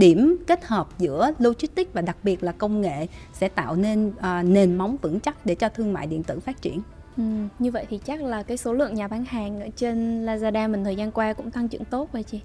điểm 0.00 0.36
kết 0.46 0.64
hợp 0.64 0.88
giữa 0.98 1.30
logistics 1.38 1.92
và 1.92 2.00
đặc 2.00 2.16
biệt 2.22 2.42
là 2.42 2.52
công 2.52 2.80
nghệ 2.80 3.06
sẽ 3.32 3.48
tạo 3.48 3.76
nên 3.76 4.08
uh, 4.08 4.44
nền 4.44 4.74
móng 4.74 4.96
vững 5.02 5.20
chắc 5.20 5.46
để 5.46 5.54
cho 5.54 5.68
thương 5.68 5.92
mại 5.92 6.06
điện 6.06 6.22
tử 6.22 6.40
phát 6.40 6.62
triển. 6.62 6.80
Ừ, 7.16 7.22
như 7.58 7.70
vậy 7.70 7.86
thì 7.90 7.98
chắc 7.98 8.22
là 8.22 8.42
cái 8.42 8.56
số 8.56 8.72
lượng 8.72 8.94
nhà 8.94 9.08
bán 9.08 9.24
hàng 9.24 9.60
ở 9.60 9.68
trên 9.76 10.26
Lazada 10.26 10.70
mình 10.70 10.84
thời 10.84 10.96
gian 10.96 11.10
qua 11.12 11.32
cũng 11.32 11.50
tăng 11.50 11.68
trưởng 11.68 11.84
tốt 11.84 12.08
vậy 12.12 12.22
chị? 12.22 12.40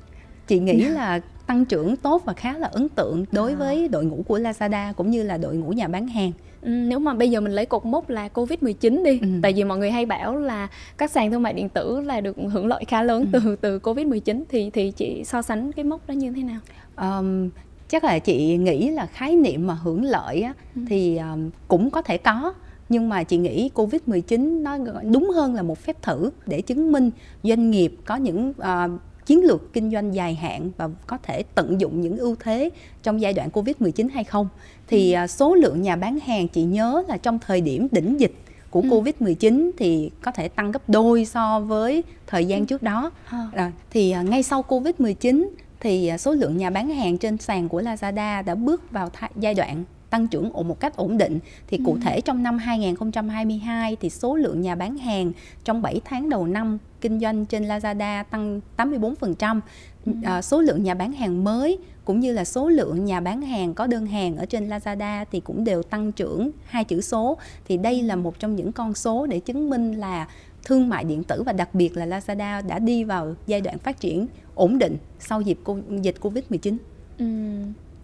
Chị 0.48 0.60
nghĩ 0.60 0.78
là 0.78 1.20
tăng 1.48 1.66
trưởng 1.66 1.96
tốt 1.96 2.22
và 2.26 2.34
khá 2.34 2.58
là 2.58 2.68
ấn 2.68 2.90
tượng 2.90 3.26
đối 3.32 3.52
à. 3.52 3.56
với 3.56 3.88
đội 3.88 4.06
ngũ 4.06 4.24
của 4.28 4.40
Lazada 4.40 4.94
cũng 4.94 5.12
như 5.12 5.24
là 5.24 5.38
đội 5.38 5.56
ngũ 5.56 5.70
nhà 5.70 5.88
bán 5.88 6.08
hàng. 6.08 6.32
Ừ, 6.62 6.70
nếu 6.70 7.00
mà 7.00 7.14
bây 7.14 7.32
giờ 7.32 7.42
mình 7.42 7.52
lấy 7.52 7.66
cột 7.66 7.86
mốc 7.86 8.10
là 8.10 8.28
Covid-19 8.34 9.04
đi, 9.04 9.20
ừ. 9.20 9.28
tại 9.42 9.54
vì 9.54 9.64
mọi 9.64 9.78
người 9.78 9.92
hay 9.92 10.06
bảo 10.06 10.36
là 10.36 10.68
các 10.98 11.12
sàn 11.12 11.32
thương 11.32 11.42
mại 11.42 11.54
điện 11.54 11.70
tử 11.70 12.02
là 12.02 12.22
được 12.22 12.38
hưởng 12.52 12.68
lợi 12.68 12.84
khá 12.88 13.04
lớn 13.04 13.26
ừ. 13.34 13.40
từ 13.44 13.56
từ 13.56 13.80
Covid-19 13.80 14.44
thì 14.50 14.70
thì 14.70 14.92
chị 14.92 15.24
so 15.26 15.42
sánh 15.42 15.72
cái 15.72 15.86
mốc 15.86 16.08
đó 16.08 16.12
như 16.12 16.32
thế 16.32 16.44
nào? 16.44 16.60
Um, 16.98 17.50
chắc 17.90 18.04
là 18.04 18.20
chị 18.20 18.58
nghĩ 18.58 18.90
là 18.90 19.06
khái 19.06 19.36
niệm 19.36 19.68
mà 19.68 19.74
hưởng 19.74 20.04
lợi 20.04 20.42
á, 20.42 20.54
ừ. 20.76 20.82
thì 20.90 21.18
um, 21.18 21.50
cũng 21.68 21.90
có 21.90 22.02
thể 22.02 22.18
có 22.18 22.54
nhưng 22.90 23.10
mà 23.10 23.24
chị 23.24 23.38
nghĩ 23.38 23.70
Covid-19 23.76 24.62
nó 24.62 24.78
đúng 25.12 25.30
hơn 25.30 25.54
là 25.54 25.62
một 25.62 25.78
phép 25.78 26.02
thử 26.02 26.30
để 26.46 26.62
chứng 26.62 26.92
minh 26.92 27.12
doanh 27.44 27.72
nghiệp 27.72 27.96
có 28.06 28.16
những 28.16 28.50
uh, 28.50 28.92
chiến 29.26 29.44
lược 29.44 29.74
kinh 29.74 29.92
doanh 29.92 30.16
dài 30.16 30.36
hạn 30.36 30.72
và 30.78 30.90
có 31.08 31.18
thể 31.24 31.44
tận 31.56 31.82
dụng 31.82 32.02
những 32.02 32.18
ưu 32.18 32.36
thế 32.40 32.70
trong 33.04 33.22
giai 33.22 33.34
đoạn 33.34 33.50
Covid-19 33.54 34.10
hay 34.14 34.24
không. 34.24 34.48
Thì 34.88 35.14
ừ. 35.14 35.24
uh, 35.24 35.30
số 35.30 35.56
lượng 35.56 35.82
nhà 35.82 35.96
bán 35.96 36.20
hàng 36.20 36.48
chị 36.48 36.64
nhớ 36.64 37.04
là 37.08 37.18
trong 37.18 37.40
thời 37.40 37.62
điểm 37.62 37.88
đỉnh 37.92 38.20
dịch 38.20 38.34
của 38.70 38.82
ừ. 38.82 38.90
Covid-19 38.90 39.72
thì 39.78 40.12
có 40.22 40.32
thể 40.32 40.48
tăng 40.48 40.72
gấp 40.72 40.90
đôi 40.90 41.26
so 41.26 41.60
với 41.60 42.04
thời 42.28 42.46
gian 42.46 42.60
ừ. 42.60 42.66
trước 42.66 42.84
đó. 42.84 43.12
À, 43.54 43.72
thì 43.90 44.16
ngay 44.30 44.44
sau 44.44 44.64
Covid-19 44.68 45.48
thì 45.80 46.12
số 46.20 46.34
lượng 46.34 46.58
nhà 46.58 46.70
bán 46.70 46.90
hàng 46.90 47.18
trên 47.18 47.38
sàn 47.38 47.70
của 47.70 47.82
Lazada 47.82 48.44
đã 48.44 48.56
bước 48.56 48.92
vào 48.92 49.10
giai 49.36 49.54
đoạn 49.54 49.84
tăng 50.16 50.28
trưởng 50.28 50.50
ổn 50.54 50.68
một 50.68 50.80
cách 50.80 50.96
ổn 50.96 51.18
định 51.18 51.40
thì 51.68 51.80
cụ 51.86 51.94
ừ. 51.94 52.00
thể 52.04 52.22
trong 52.22 52.44
năm 52.44 52.58
2022 52.58 53.98
thì 54.02 54.10
số 54.10 54.36
lượng 54.36 54.62
nhà 54.62 54.76
bán 54.76 54.98
hàng 54.98 55.32
trong 55.64 55.82
7 55.82 56.02
tháng 56.06 56.30
đầu 56.30 56.48
năm 56.48 56.78
kinh 57.02 57.20
doanh 57.20 57.46
trên 57.46 57.64
Lazada 57.64 58.24
tăng 58.24 58.62
84%. 58.78 59.60
Ừ. 60.06 60.12
À, 60.24 60.42
số 60.42 60.62
lượng 60.62 60.84
nhà 60.84 60.94
bán 60.94 61.12
hàng 61.12 61.44
mới 61.44 61.78
cũng 62.06 62.20
như 62.20 62.34
là 62.34 62.46
số 62.46 62.70
lượng 62.70 63.06
nhà 63.06 63.20
bán 63.20 63.42
hàng 63.42 63.74
có 63.74 63.88
đơn 63.88 64.06
hàng 64.06 64.38
ở 64.38 64.46
trên 64.46 64.70
Lazada 64.70 65.26
thì 65.32 65.40
cũng 65.40 65.64
đều 65.64 65.84
tăng 65.84 66.12
trưởng 66.12 66.52
hai 66.66 66.84
chữ 66.84 67.02
số 67.02 67.38
thì 67.68 67.78
đây 67.78 68.02
là 68.02 68.16
một 68.16 68.40
trong 68.40 68.56
những 68.56 68.72
con 68.72 68.94
số 68.94 69.26
để 69.26 69.40
chứng 69.40 69.70
minh 69.70 69.94
là 69.94 70.28
thương 70.66 70.90
mại 70.90 71.04
điện 71.04 71.24
tử 71.24 71.44
và 71.44 71.54
đặc 71.54 71.76
biệt 71.76 71.98
là 71.98 72.06
Lazada 72.06 72.68
đã 72.68 72.80
đi 72.80 73.04
vào 73.04 73.36
giai 73.48 73.62
đoạn 73.62 73.78
phát 73.78 74.00
triển 74.00 74.28
ổn 74.56 74.78
định 74.80 74.98
sau 75.20 75.42
dịp 75.42 75.60
dịch 76.02 76.16
Covid-19. 76.22 76.78
Ừ. 77.18 77.26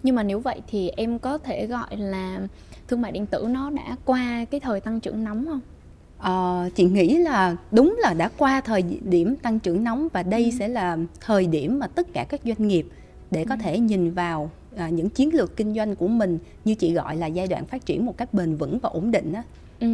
Nhưng 0.04 0.16
mà 0.16 0.24
nếu 0.24 0.40
vậy 0.40 0.62
thì 0.68 0.90
em 0.90 1.20
có 1.20 1.38
thể 1.38 1.68
gọi 1.68 1.98
là 1.98 2.40
thương 2.88 3.02
mại 3.02 3.12
điện 3.12 3.26
tử 3.26 3.48
nó 3.50 3.70
đã 3.70 3.96
qua 4.06 4.46
cái 4.52 4.60
thời 4.60 4.80
tăng 4.80 5.00
trưởng 5.00 5.24
nóng 5.24 5.46
không? 5.46 5.60
Ờ, 6.18 6.70
chị 6.76 6.84
nghĩ 6.84 7.18
là 7.18 7.56
đúng 7.72 7.98
là 8.02 8.14
đã 8.14 8.30
qua 8.38 8.62
thời 8.62 8.84
điểm 9.02 9.36
tăng 9.36 9.60
trưởng 9.60 9.84
nóng 9.84 10.08
và 10.14 10.24
đây 10.24 10.44
ừ. 10.44 10.52
sẽ 10.60 10.68
là 10.68 10.98
thời 11.20 11.48
điểm 11.48 11.80
mà 11.80 11.88
tất 11.88 12.08
cả 12.14 12.26
các 12.30 12.42
doanh 12.46 12.68
nghiệp 12.68 12.88
để 13.32 13.46
có 13.50 13.56
ừ. 13.56 13.60
thể 13.64 13.80
nhìn 13.80 14.12
vào 14.12 14.52
à, 14.76 14.90
những 14.90 15.10
chiến 15.10 15.34
lược 15.34 15.58
kinh 15.58 15.76
doanh 15.76 15.96
của 15.96 16.08
mình 16.08 16.38
như 16.66 16.76
chị 16.76 16.94
gọi 16.94 17.18
là 17.18 17.28
giai 17.28 17.48
đoạn 17.48 17.66
phát 17.66 17.86
triển 17.86 18.06
một 18.06 18.18
cách 18.18 18.34
bền 18.34 18.56
vững 18.56 18.80
và 18.80 18.90
ổn 18.90 19.12
định 19.12 19.34
á. 19.34 19.44
Ừ. 19.80 19.88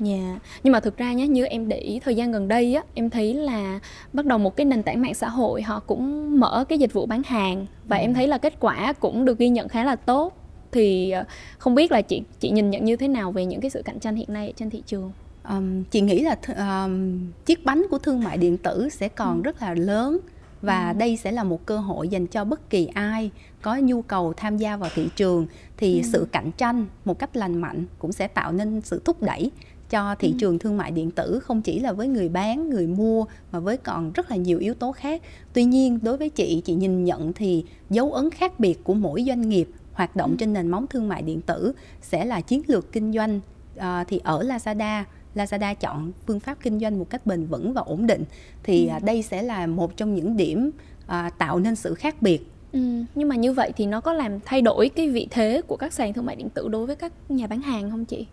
Dạ, 0.00 0.14
yeah. 0.14 0.42
nhưng 0.64 0.72
mà 0.72 0.80
thực 0.80 0.96
ra 0.96 1.12
nhé, 1.12 1.28
như 1.28 1.44
em 1.44 1.68
để 1.68 1.78
ý 1.78 2.00
thời 2.00 2.16
gian 2.16 2.32
gần 2.32 2.48
đây 2.48 2.74
á, 2.74 2.82
em 2.94 3.10
thấy 3.10 3.34
là 3.34 3.80
bắt 4.12 4.26
đầu 4.26 4.38
một 4.38 4.56
cái 4.56 4.64
nền 4.64 4.82
tảng 4.82 5.02
mạng 5.02 5.14
xã 5.14 5.28
hội 5.28 5.62
họ 5.62 5.80
cũng 5.80 6.40
mở 6.40 6.64
cái 6.68 6.78
dịch 6.78 6.92
vụ 6.92 7.06
bán 7.06 7.22
hàng 7.22 7.66
và 7.88 7.96
ừ. 7.96 8.00
em 8.00 8.14
thấy 8.14 8.26
là 8.26 8.38
kết 8.38 8.54
quả 8.60 8.92
cũng 8.92 9.24
được 9.24 9.38
ghi 9.38 9.48
nhận 9.48 9.68
khá 9.68 9.84
là 9.84 9.96
tốt. 9.96 10.36
Thì 10.72 11.10
ờ, 11.10 11.24
không 11.58 11.74
biết 11.74 11.92
là 11.92 12.02
chị 12.02 12.22
chị 12.40 12.50
nhìn 12.50 12.70
nhận 12.70 12.84
như 12.84 12.96
thế 12.96 13.08
nào 13.08 13.32
về 13.32 13.44
những 13.44 13.60
cái 13.60 13.70
sự 13.70 13.82
cạnh 13.82 14.00
tranh 14.00 14.16
hiện 14.16 14.32
nay 14.32 14.52
trên 14.56 14.70
thị 14.70 14.82
trường? 14.86 15.12
Um, 15.48 15.84
chị 15.90 16.00
nghĩ 16.00 16.20
là 16.20 16.36
th- 16.46 16.84
um, 16.84 17.18
chiếc 17.46 17.64
bánh 17.64 17.86
của 17.90 17.98
thương 17.98 18.24
mại 18.24 18.36
điện 18.36 18.56
tử 18.58 18.88
sẽ 18.88 19.08
còn 19.08 19.36
ừ. 19.36 19.42
rất 19.42 19.62
là 19.62 19.74
lớn 19.74 20.18
và 20.62 20.90
ừ. 20.90 20.98
đây 20.98 21.16
sẽ 21.16 21.32
là 21.32 21.44
một 21.44 21.66
cơ 21.66 21.78
hội 21.78 22.08
dành 22.08 22.26
cho 22.26 22.44
bất 22.44 22.70
kỳ 22.70 22.86
ai 22.86 23.30
có 23.62 23.76
nhu 23.76 24.02
cầu 24.02 24.32
tham 24.36 24.56
gia 24.56 24.76
vào 24.76 24.90
thị 24.94 25.08
trường 25.16 25.46
thì 25.76 26.00
ừ. 26.00 26.08
sự 26.12 26.26
cạnh 26.32 26.50
tranh 26.52 26.86
một 27.04 27.18
cách 27.18 27.36
lành 27.36 27.60
mạnh 27.60 27.84
cũng 27.98 28.12
sẽ 28.12 28.28
tạo 28.28 28.52
nên 28.52 28.80
sự 28.80 29.02
thúc 29.04 29.22
đẩy 29.22 29.50
cho 29.90 30.14
thị 30.14 30.28
ừ. 30.28 30.34
trường 30.38 30.58
thương 30.58 30.76
mại 30.76 30.90
điện 30.90 31.10
tử 31.10 31.40
không 31.42 31.62
chỉ 31.62 31.78
là 31.78 31.92
với 31.92 32.08
người 32.08 32.28
bán 32.28 32.70
người 32.70 32.86
mua 32.86 33.24
mà 33.52 33.58
với 33.58 33.76
còn 33.76 34.12
rất 34.12 34.30
là 34.30 34.36
nhiều 34.36 34.58
yếu 34.58 34.74
tố 34.74 34.92
khác 34.92 35.22
tuy 35.52 35.64
nhiên 35.64 35.98
đối 36.02 36.16
với 36.16 36.30
chị 36.30 36.62
chị 36.64 36.74
nhìn 36.74 37.04
nhận 37.04 37.32
thì 37.32 37.64
dấu 37.90 38.12
ấn 38.12 38.30
khác 38.30 38.60
biệt 38.60 38.84
của 38.84 38.94
mỗi 38.94 39.24
doanh 39.26 39.48
nghiệp 39.48 39.68
hoạt 39.92 40.16
động 40.16 40.30
ừ. 40.30 40.36
trên 40.38 40.52
nền 40.52 40.68
móng 40.68 40.86
thương 40.86 41.08
mại 41.08 41.22
điện 41.22 41.40
tử 41.40 41.72
sẽ 42.02 42.24
là 42.24 42.40
chiến 42.40 42.62
lược 42.66 42.92
kinh 42.92 43.12
doanh 43.12 43.40
à, 43.76 44.04
thì 44.04 44.20
ở 44.24 44.42
Lazada 44.42 45.04
Lazada 45.34 45.74
chọn 45.74 46.12
phương 46.26 46.40
pháp 46.40 46.58
kinh 46.62 46.80
doanh 46.80 46.98
một 46.98 47.10
cách 47.10 47.26
bền 47.26 47.46
vững 47.46 47.72
và 47.72 47.82
ổn 47.82 48.06
định 48.06 48.24
thì 48.62 48.88
ừ. 48.88 48.94
đây 49.02 49.22
sẽ 49.22 49.42
là 49.42 49.66
một 49.66 49.96
trong 49.96 50.14
những 50.14 50.36
điểm 50.36 50.70
à, 51.06 51.30
tạo 51.38 51.58
nên 51.58 51.76
sự 51.76 51.94
khác 51.94 52.22
biệt 52.22 52.50
Ừ, 52.72 52.80
nhưng 53.14 53.28
mà 53.28 53.36
như 53.36 53.52
vậy 53.52 53.72
thì 53.76 53.86
nó 53.86 54.00
có 54.00 54.12
làm 54.12 54.40
thay 54.44 54.62
đổi 54.62 54.88
cái 54.88 55.08
vị 55.08 55.28
thế 55.30 55.62
của 55.66 55.76
các 55.76 55.92
sàn 55.92 56.12
thương 56.12 56.26
mại 56.26 56.36
điện 56.36 56.48
tử 56.48 56.68
đối 56.68 56.86
với 56.86 56.96
các 56.96 57.12
nhà 57.28 57.46
bán 57.46 57.62
hàng 57.62 57.90
không 57.90 58.04
chị? 58.04 58.26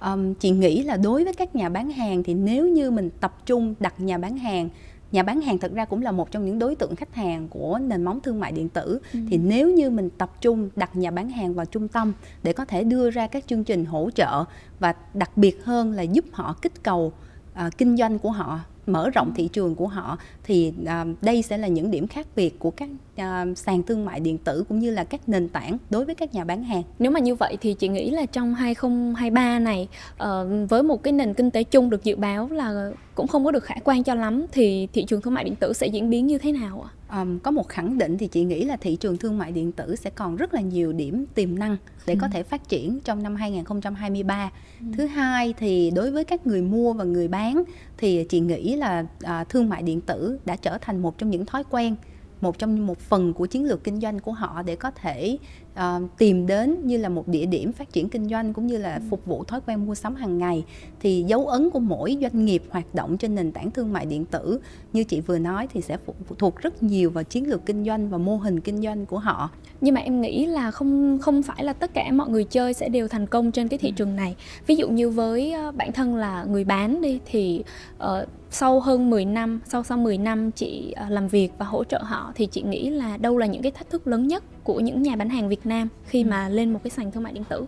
Um, 0.00 0.34
chị 0.34 0.50
nghĩ 0.50 0.82
là 0.82 0.96
đối 0.96 1.24
với 1.24 1.34
các 1.34 1.56
nhà 1.56 1.68
bán 1.68 1.90
hàng 1.90 2.22
thì 2.22 2.34
nếu 2.34 2.68
như 2.68 2.90
mình 2.90 3.10
tập 3.20 3.46
trung 3.46 3.74
đặt 3.80 4.00
nhà 4.00 4.18
bán 4.18 4.38
hàng 4.38 4.68
nhà 5.12 5.22
bán 5.22 5.40
hàng 5.40 5.58
thật 5.58 5.72
ra 5.74 5.84
cũng 5.84 6.02
là 6.02 6.12
một 6.12 6.30
trong 6.30 6.44
những 6.44 6.58
đối 6.58 6.74
tượng 6.74 6.96
khách 6.96 7.14
hàng 7.14 7.48
của 7.48 7.78
nền 7.78 8.02
móng 8.02 8.20
thương 8.20 8.40
mại 8.40 8.52
điện 8.52 8.68
tử 8.68 9.00
ừ. 9.12 9.20
thì 9.30 9.38
nếu 9.38 9.70
như 9.70 9.90
mình 9.90 10.10
tập 10.18 10.32
trung 10.40 10.70
đặt 10.76 10.96
nhà 10.96 11.10
bán 11.10 11.30
hàng 11.30 11.54
vào 11.54 11.66
trung 11.66 11.88
tâm 11.88 12.12
để 12.42 12.52
có 12.52 12.64
thể 12.64 12.84
đưa 12.84 13.10
ra 13.10 13.26
các 13.26 13.44
chương 13.46 13.64
trình 13.64 13.84
hỗ 13.84 14.10
trợ 14.14 14.44
và 14.80 14.94
đặc 15.14 15.36
biệt 15.36 15.64
hơn 15.64 15.92
là 15.92 16.02
giúp 16.02 16.24
họ 16.32 16.56
kích 16.62 16.82
cầu 16.82 17.12
uh, 17.52 17.78
kinh 17.78 17.96
doanh 17.96 18.18
của 18.18 18.30
họ 18.30 18.60
mở 18.86 19.10
rộng 19.10 19.32
thị 19.34 19.48
trường 19.52 19.74
của 19.74 19.88
họ 19.88 20.18
thì 20.44 20.72
uh, 20.82 21.22
đây 21.22 21.42
sẽ 21.42 21.58
là 21.58 21.68
những 21.68 21.90
điểm 21.90 22.06
khác 22.06 22.26
biệt 22.36 22.58
của 22.58 22.70
các 22.70 22.88
uh, 23.20 23.58
sàn 23.58 23.82
thương 23.82 24.04
mại 24.04 24.20
điện 24.20 24.38
tử 24.38 24.64
cũng 24.68 24.78
như 24.78 24.90
là 24.90 25.04
các 25.04 25.28
nền 25.28 25.48
tảng 25.48 25.78
đối 25.90 26.04
với 26.04 26.14
các 26.14 26.34
nhà 26.34 26.44
bán 26.44 26.62
hàng. 26.62 26.82
Nếu 26.98 27.10
mà 27.10 27.20
như 27.20 27.34
vậy 27.34 27.58
thì 27.60 27.74
chị 27.74 27.88
nghĩ 27.88 28.10
là 28.10 28.26
trong 28.26 28.54
2023 28.54 29.58
này 29.58 29.88
uh, 30.14 30.26
với 30.68 30.82
một 30.82 31.02
cái 31.02 31.12
nền 31.12 31.34
kinh 31.34 31.50
tế 31.50 31.62
chung 31.62 31.90
được 31.90 32.04
dự 32.04 32.16
báo 32.16 32.48
là 32.48 32.90
cũng 33.14 33.26
không 33.26 33.44
có 33.44 33.50
được 33.50 33.64
khả 33.64 33.74
quan 33.84 34.02
cho 34.02 34.14
lắm 34.14 34.46
thì 34.52 34.88
thị 34.92 35.04
trường 35.04 35.20
thương 35.20 35.34
mại 35.34 35.44
điện 35.44 35.56
tử 35.56 35.72
sẽ 35.72 35.86
diễn 35.86 36.10
biến 36.10 36.26
như 36.26 36.38
thế 36.38 36.52
nào 36.52 36.86
ạ? 36.88 36.90
Um, 37.20 37.38
có 37.38 37.50
một 37.50 37.68
khẳng 37.68 37.98
định 37.98 38.18
thì 38.18 38.26
chị 38.26 38.44
nghĩ 38.44 38.64
là 38.64 38.76
thị 38.76 38.96
trường 38.96 39.16
thương 39.16 39.38
mại 39.38 39.52
điện 39.52 39.72
tử 39.72 39.96
sẽ 39.96 40.10
còn 40.10 40.36
rất 40.36 40.54
là 40.54 40.60
nhiều 40.60 40.92
điểm 40.92 41.24
tiềm 41.34 41.58
năng 41.58 41.76
để 42.06 42.14
ừ. 42.14 42.18
có 42.20 42.28
thể 42.32 42.42
phát 42.42 42.68
triển 42.68 43.00
trong 43.00 43.22
năm 43.22 43.36
2023. 43.36 44.50
Ừ. 44.80 44.86
Thứ 44.96 45.06
hai 45.06 45.54
thì 45.58 45.90
đối 45.90 46.10
với 46.10 46.24
các 46.24 46.46
người 46.46 46.62
mua 46.62 46.92
và 46.92 47.04
người 47.04 47.28
bán 47.28 47.62
thì 47.98 48.24
chị 48.24 48.40
nghĩ 48.40 48.76
là 48.76 49.06
uh, 49.24 49.48
thương 49.48 49.68
mại 49.68 49.82
điện 49.82 50.00
tử 50.00 50.38
đã 50.44 50.56
trở 50.56 50.78
thành 50.78 51.02
một 51.02 51.18
trong 51.18 51.30
những 51.30 51.46
thói 51.46 51.64
quen 51.70 51.96
một 52.42 52.58
trong 52.58 52.86
một 52.86 52.98
phần 52.98 53.32
của 53.32 53.46
chiến 53.46 53.64
lược 53.64 53.84
kinh 53.84 54.00
doanh 54.00 54.18
của 54.18 54.32
họ 54.32 54.62
để 54.62 54.76
có 54.76 54.90
thể 54.90 55.38
uh, 55.74 55.80
tìm 56.18 56.46
đến 56.46 56.76
như 56.86 56.96
là 56.96 57.08
một 57.08 57.28
địa 57.28 57.46
điểm 57.46 57.72
phát 57.72 57.92
triển 57.92 58.08
kinh 58.08 58.28
doanh 58.28 58.52
cũng 58.52 58.66
như 58.66 58.78
là 58.78 58.94
ừ. 58.94 59.00
phục 59.10 59.26
vụ 59.26 59.44
thói 59.44 59.60
quen 59.66 59.86
mua 59.86 59.94
sắm 59.94 60.14
hàng 60.14 60.38
ngày 60.38 60.64
thì 61.00 61.24
dấu 61.28 61.46
ấn 61.46 61.70
của 61.70 61.78
mỗi 61.78 62.18
doanh 62.22 62.44
nghiệp 62.44 62.62
hoạt 62.70 62.94
động 62.94 63.18
trên 63.18 63.34
nền 63.34 63.52
tảng 63.52 63.70
thương 63.70 63.92
mại 63.92 64.06
điện 64.06 64.24
tử 64.24 64.60
như 64.92 65.04
chị 65.04 65.20
vừa 65.20 65.38
nói 65.38 65.68
thì 65.72 65.80
sẽ 65.80 65.96
phụ 66.06 66.14
thuộc 66.38 66.56
rất 66.56 66.82
nhiều 66.82 67.10
vào 67.10 67.24
chiến 67.24 67.48
lược 67.48 67.66
kinh 67.66 67.84
doanh 67.84 68.10
và 68.10 68.18
mô 68.18 68.36
hình 68.36 68.60
kinh 68.60 68.82
doanh 68.82 69.06
của 69.06 69.18
họ 69.18 69.50
nhưng 69.80 69.94
mà 69.94 70.00
em 70.00 70.20
nghĩ 70.20 70.46
là 70.46 70.70
không 70.70 71.18
không 71.22 71.42
phải 71.42 71.64
là 71.64 71.72
tất 71.72 71.94
cả 71.94 72.12
mọi 72.12 72.28
người 72.28 72.44
chơi 72.44 72.74
sẽ 72.74 72.88
đều 72.88 73.08
thành 73.08 73.26
công 73.26 73.52
trên 73.52 73.68
cái 73.68 73.78
thị 73.78 73.88
ừ. 73.88 73.92
trường 73.96 74.16
này 74.16 74.36
ví 74.66 74.76
dụ 74.76 74.88
như 74.88 75.10
với 75.10 75.52
ờ, 75.52 75.72
bản 75.72 75.92
thân 75.92 76.16
là 76.16 76.44
người 76.44 76.64
bán 76.64 77.00
đi 77.00 77.20
thì 77.26 77.62
uh, 77.96 78.28
sau 78.52 78.80
hơn 78.80 79.10
10 79.10 79.24
năm 79.24 79.60
sau 79.68 79.84
sau 79.84 79.98
10 79.98 80.18
năm 80.18 80.50
chị 80.50 80.94
uh, 81.06 81.12
làm 81.12 81.28
việc 81.28 81.52
và 81.58 81.66
hỗ 81.66 81.84
trợ 81.84 81.98
họ 82.02 82.32
thì 82.34 82.46
chị 82.46 82.62
nghĩ 82.62 82.90
là 82.90 83.16
đâu 83.16 83.38
là 83.38 83.46
những 83.46 83.62
cái 83.62 83.72
thách 83.72 83.90
thức 83.90 84.06
lớn 84.06 84.28
nhất 84.28 84.44
của 84.64 84.80
những 84.80 85.02
nhà 85.02 85.16
bán 85.16 85.28
hàng 85.28 85.48
Việt 85.48 85.66
Nam 85.66 85.88
khi 86.04 86.22
ừ. 86.22 86.28
mà 86.28 86.48
lên 86.48 86.72
một 86.72 86.80
cái 86.84 86.90
sàn 86.90 87.10
thương 87.10 87.22
mại 87.22 87.32
điện 87.32 87.44
tử 87.44 87.66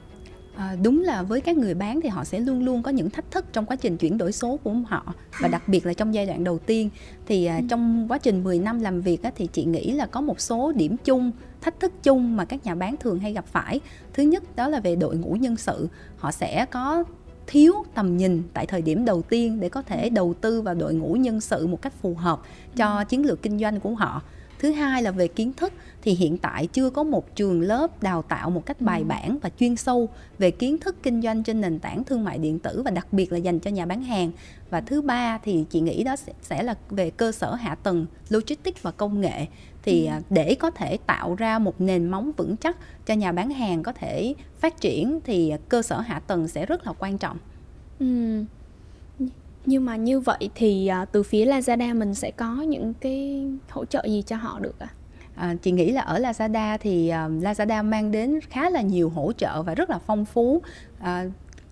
À, 0.57 0.77
đúng 0.83 1.03
là 1.03 1.23
với 1.23 1.41
các 1.41 1.57
người 1.57 1.75
bán 1.75 2.01
thì 2.01 2.09
họ 2.09 2.25
sẽ 2.25 2.41
luôn 2.41 2.65
luôn 2.65 2.83
có 2.83 2.91
những 2.91 3.11
thách 3.11 3.31
thức 3.31 3.45
trong 3.53 3.67
quá 3.67 3.77
trình 3.77 3.97
chuyển 3.97 4.19
đổi 4.19 4.33
số 4.33 4.57
của 4.57 4.73
họ 4.87 5.15
và 5.41 5.49
đặc 5.49 5.69
biệt 5.69 5.87
là 5.87 5.93
trong 5.93 6.15
giai 6.15 6.27
đoạn 6.27 6.45
đầu 6.45 6.59
tiên 6.59 6.91
thì 7.27 7.45
à, 7.45 7.57
ừ. 7.57 7.63
trong 7.71 8.07
quá 8.09 8.19
trình 8.19 8.45
10 8.45 8.59
năm 8.59 8.81
làm 8.81 9.01
việc 9.01 9.23
á, 9.23 9.31
thì 9.37 9.49
chị 9.53 9.65
nghĩ 9.65 9.93
là 9.93 10.07
có 10.07 10.21
một 10.21 10.41
số 10.41 10.73
điểm 10.73 10.97
chung 11.05 11.31
thách 11.61 11.81
thức 11.81 11.93
chung 12.03 12.37
mà 12.37 12.45
các 12.45 12.65
nhà 12.65 12.75
bán 12.75 12.97
thường 12.97 13.19
hay 13.19 13.33
gặp 13.33 13.45
phải 13.47 13.81
thứ 14.13 14.23
nhất 14.23 14.57
đó 14.57 14.69
là 14.69 14.81
về 14.81 14.97
đội 14.97 15.17
ngũ 15.17 15.33
nhân 15.33 15.57
sự 15.57 15.89
họ 16.17 16.33
sẽ 16.33 16.67
có 16.71 17.05
thiếu 17.47 17.85
tầm 17.95 18.17
nhìn 18.17 18.43
tại 18.53 18.67
thời 18.67 18.83
điểm 18.83 19.05
đầu 19.05 19.23
tiên 19.23 19.61
để 19.61 19.69
có 19.69 19.83
thể 19.83 20.11
đầu 20.11 20.35
tư 20.41 20.63
vào 20.63 20.75
đội 20.75 20.95
ngũ 20.95 21.15
nhân 21.15 21.41
sự 21.41 21.67
một 21.67 21.83
cách 21.83 21.93
phù 22.03 22.15
hợp 22.15 22.41
cho 22.77 22.99
ừ. 22.99 23.05
chiến 23.09 23.27
lược 23.27 23.43
kinh 23.43 23.59
doanh 23.59 23.81
của 23.81 23.95
họ 23.95 24.23
thứ 24.65 24.73
hai 24.73 25.03
là 25.03 25.11
về 25.11 25.29
kiến 25.29 25.53
thức 25.53 25.73
thì 26.03 26.13
hiện 26.13 26.39
tại 26.39 26.67
chưa 26.67 26.91
có 26.91 27.03
một 27.03 27.37
trường 27.37 27.61
lớp 27.61 28.03
đào 28.03 28.23
tạo 28.23 28.51
một 28.51 28.67
cách 28.67 28.81
bài 28.81 29.01
ừ. 29.01 29.05
bản 29.05 29.39
và 29.43 29.51
chuyên 29.59 29.77
sâu 29.77 30.09
về 30.39 30.51
kiến 30.51 30.79
thức 30.79 30.97
kinh 31.03 31.23
doanh 31.23 31.43
trên 31.43 31.61
nền 31.61 31.79
tảng 31.79 32.05
thương 32.05 32.25
mại 32.25 32.39
điện 32.39 32.59
tử 32.59 32.83
và 32.85 32.91
đặc 32.91 33.13
biệt 33.13 33.33
là 33.33 33.39
dành 33.39 33.59
cho 33.61 33.71
nhà 33.71 33.87
bán 33.87 34.03
hàng 34.03 34.31
và 34.71 34.81
thứ 34.81 35.03
ba 35.03 35.39
thì 35.39 35.65
chị 35.71 35.81
nghĩ 35.81 36.05
đó 36.05 36.17
sẽ 36.43 36.63
là 36.63 36.75
về 36.91 37.11
cơ 37.11 37.33
sở 37.33 37.55
hạ 37.55 37.75
tầng 37.75 38.07
logistics 38.29 38.83
và 38.83 38.91
công 38.91 39.21
nghệ 39.21 39.47
thì 39.83 40.07
ừ. 40.07 40.11
À, 40.11 40.21
để 40.31 40.55
có 40.55 40.71
thể 40.71 40.97
tạo 41.07 41.35
ra 41.35 41.59
một 41.59 41.81
nền 41.81 42.07
móng 42.07 42.33
vững 42.37 42.57
chắc 42.57 42.77
cho 43.07 43.15
nhà 43.15 43.33
bán 43.33 43.51
hàng 43.51 43.83
có 43.83 43.93
thể 43.93 44.35
phát 44.59 44.81
triển 44.81 45.21
thì 45.25 45.53
cơ 45.69 45.83
sở 45.83 46.01
hạ 46.01 46.21
tầng 46.27 46.49
sẽ 46.49 46.67
rất 46.67 46.87
là 46.87 46.93
quan 46.99 47.19
trọng. 47.19 47.39
Ừ. 47.99 48.45
Nhưng 49.67 49.85
mà 49.85 49.97
như 49.97 50.21
vậy 50.21 50.51
thì 50.55 50.87
à, 50.87 51.05
từ 51.05 51.23
phía 51.23 51.47
Lazada 51.47 51.99
mình 51.99 52.15
sẽ 52.15 52.31
có 52.31 52.55
những 52.55 52.95
cái 53.01 53.47
hỗ 53.71 53.85
trợ 53.85 54.05
gì 54.07 54.23
cho 54.27 54.37
họ 54.37 54.59
được 54.61 54.79
ạ? 54.79 54.89
À? 54.89 54.95
À, 55.35 55.55
chị 55.63 55.71
nghĩ 55.71 55.91
là 55.91 56.01
ở 56.01 56.19
Lazada 56.19 56.79
thì 56.81 57.13
uh, 57.13 57.43
Lazada 57.43 57.85
mang 57.85 58.11
đến 58.11 58.41
khá 58.51 58.71
là 58.71 58.81
nhiều 58.81 59.09
hỗ 59.09 59.33
trợ 59.33 59.63
và 59.63 59.75
rất 59.75 59.91
là 59.91 59.99
phong 60.07 60.25
phú. 60.25 60.63
À, 60.99 61.25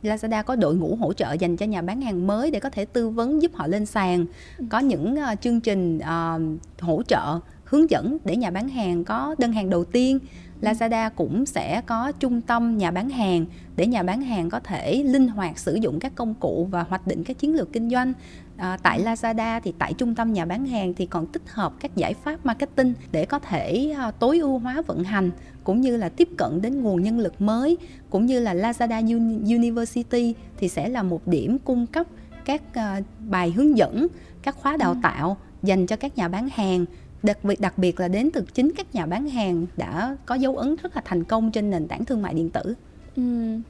Lazada 0.02 0.42
có 0.42 0.56
đội 0.56 0.75
ngũ 0.75 0.96
hỗ 0.96 1.12
trợ 1.12 1.32
dành 1.32 1.56
cho 1.56 1.66
nhà 1.66 1.82
bán 1.82 2.00
hàng 2.00 2.26
mới 2.26 2.50
để 2.50 2.61
có 2.61 2.70
thể 2.70 2.84
tư 2.84 3.08
vấn 3.08 3.42
giúp 3.42 3.50
họ 3.54 3.66
lên 3.66 3.87
sàn. 3.87 4.26
Ừ. 4.58 4.64
Có 4.70 4.78
những 4.78 5.14
uh, 5.14 5.40
chương 5.40 5.61
trình 5.61 5.99
uh, 5.99 6.40
hỗ 6.80 7.02
trợ 7.02 7.38
hướng 7.73 7.91
dẫn 7.91 8.19
để 8.25 8.37
nhà 8.37 8.50
bán 8.50 8.69
hàng 8.69 9.05
có 9.05 9.35
đơn 9.38 9.52
hàng 9.52 9.71
đầu 9.71 9.85
tiên 9.85 10.19
Lazada 10.61 11.11
cũng 11.17 11.47
sẽ 11.47 11.83
có 11.87 12.12
trung 12.12 12.41
tâm 12.41 12.79
nhà 12.79 12.91
bán 12.91 13.11
hàng 13.11 13.47
để 13.76 13.87
nhà 13.87 14.02
bán 14.02 14.23
hàng 14.23 14.50
có 14.50 14.61
thể 14.61 15.02
linh 15.02 15.29
hoạt 15.29 15.59
sử 15.59 15.75
dụng 15.75 16.00
các 16.00 16.12
công 16.14 16.35
cụ 16.35 16.69
và 16.71 16.83
hoạch 16.83 17.07
định 17.07 17.25
các 17.25 17.38
chiến 17.38 17.55
lược 17.55 17.73
kinh 17.73 17.91
doanh. 17.91 18.12
À, 18.57 18.79
tại 18.83 19.02
Lazada 19.02 19.61
thì 19.64 19.73
tại 19.79 19.95
trung 19.95 20.14
tâm 20.14 20.33
nhà 20.33 20.45
bán 20.45 20.67
hàng 20.67 20.95
thì 20.95 21.07
còn 21.07 21.26
tích 21.26 21.43
hợp 21.49 21.73
các 21.81 21.97
giải 21.97 22.14
pháp 22.14 22.47
marketing 22.47 22.95
để 23.12 23.25
có 23.25 23.38
thể 23.38 23.95
uh, 24.09 24.14
tối 24.19 24.38
ưu 24.38 24.59
hóa 24.59 24.83
vận 24.87 25.05
hành 25.05 25.31
cũng 25.64 25.81
như 25.81 25.97
là 25.97 26.09
tiếp 26.09 26.29
cận 26.37 26.62
đến 26.62 26.83
nguồn 26.83 27.02
nhân 27.02 27.19
lực 27.19 27.41
mới 27.41 27.76
cũng 28.11 28.26
như 28.26 28.41
là 28.41 28.55
Lazada 28.55 29.21
University 29.45 30.35
thì 30.57 30.69
sẽ 30.69 30.88
là 30.88 31.02
một 31.02 31.26
điểm 31.26 31.59
cung 31.59 31.87
cấp 31.87 32.07
các 32.45 32.62
uh, 32.79 33.05
bài 33.29 33.50
hướng 33.50 33.76
dẫn, 33.76 34.07
các 34.43 34.57
khóa 34.57 34.76
đào 34.76 34.91
ừ. 34.91 34.99
tạo 35.02 35.37
dành 35.62 35.87
cho 35.87 35.97
các 35.97 36.17
nhà 36.17 36.29
bán 36.29 36.49
hàng 36.49 36.85
đặc 37.23 37.45
biệt 37.45 37.61
đặc 37.61 37.79
biệt 37.79 38.00
là 38.00 38.09
đến 38.09 38.31
từ 38.31 38.45
chính 38.55 38.73
các 38.76 38.95
nhà 38.95 39.07
bán 39.07 39.29
hàng 39.29 39.67
đã 39.76 40.17
có 40.26 40.35
dấu 40.35 40.57
ấn 40.57 40.76
rất 40.83 40.97
là 40.97 41.02
thành 41.05 41.25
công 41.25 41.50
trên 41.50 41.71
nền 41.71 41.88
tảng 41.88 42.05
thương 42.05 42.23
mại 42.23 42.35
điện 42.35 42.50
tử. 42.50 42.75
Ừ, 43.17 43.23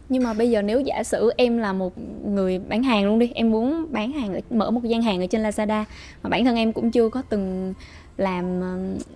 nhưng 0.08 0.22
mà 0.22 0.34
bây 0.34 0.50
giờ 0.50 0.62
nếu 0.62 0.80
giả 0.80 1.02
sử 1.02 1.32
em 1.36 1.58
là 1.58 1.72
một 1.72 1.92
người 2.26 2.58
bán 2.58 2.82
hàng 2.82 3.06
luôn 3.06 3.18
đi 3.18 3.30
em 3.34 3.50
muốn 3.50 3.86
bán 3.92 4.12
hàng 4.12 4.40
mở 4.50 4.70
một 4.70 4.82
gian 4.84 5.02
hàng 5.02 5.20
ở 5.20 5.26
trên 5.26 5.42
Lazada 5.42 5.84
mà 6.22 6.30
bản 6.30 6.44
thân 6.44 6.56
em 6.56 6.72
cũng 6.72 6.90
chưa 6.90 7.08
có 7.08 7.22
từng 7.22 7.74
làm 8.16 8.60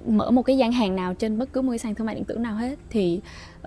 mở 0.06 0.30
một 0.30 0.42
cái 0.42 0.56
gian 0.56 0.72
hàng 0.72 0.96
nào 0.96 1.14
trên 1.14 1.38
bất 1.38 1.52
cứ 1.52 1.62
một 1.62 1.70
cái 1.70 1.78
sàn 1.78 1.94
thương 1.94 2.06
mại 2.06 2.14
điện 2.14 2.24
tử 2.24 2.36
nào 2.36 2.56
hết 2.56 2.76
thì 2.90 3.20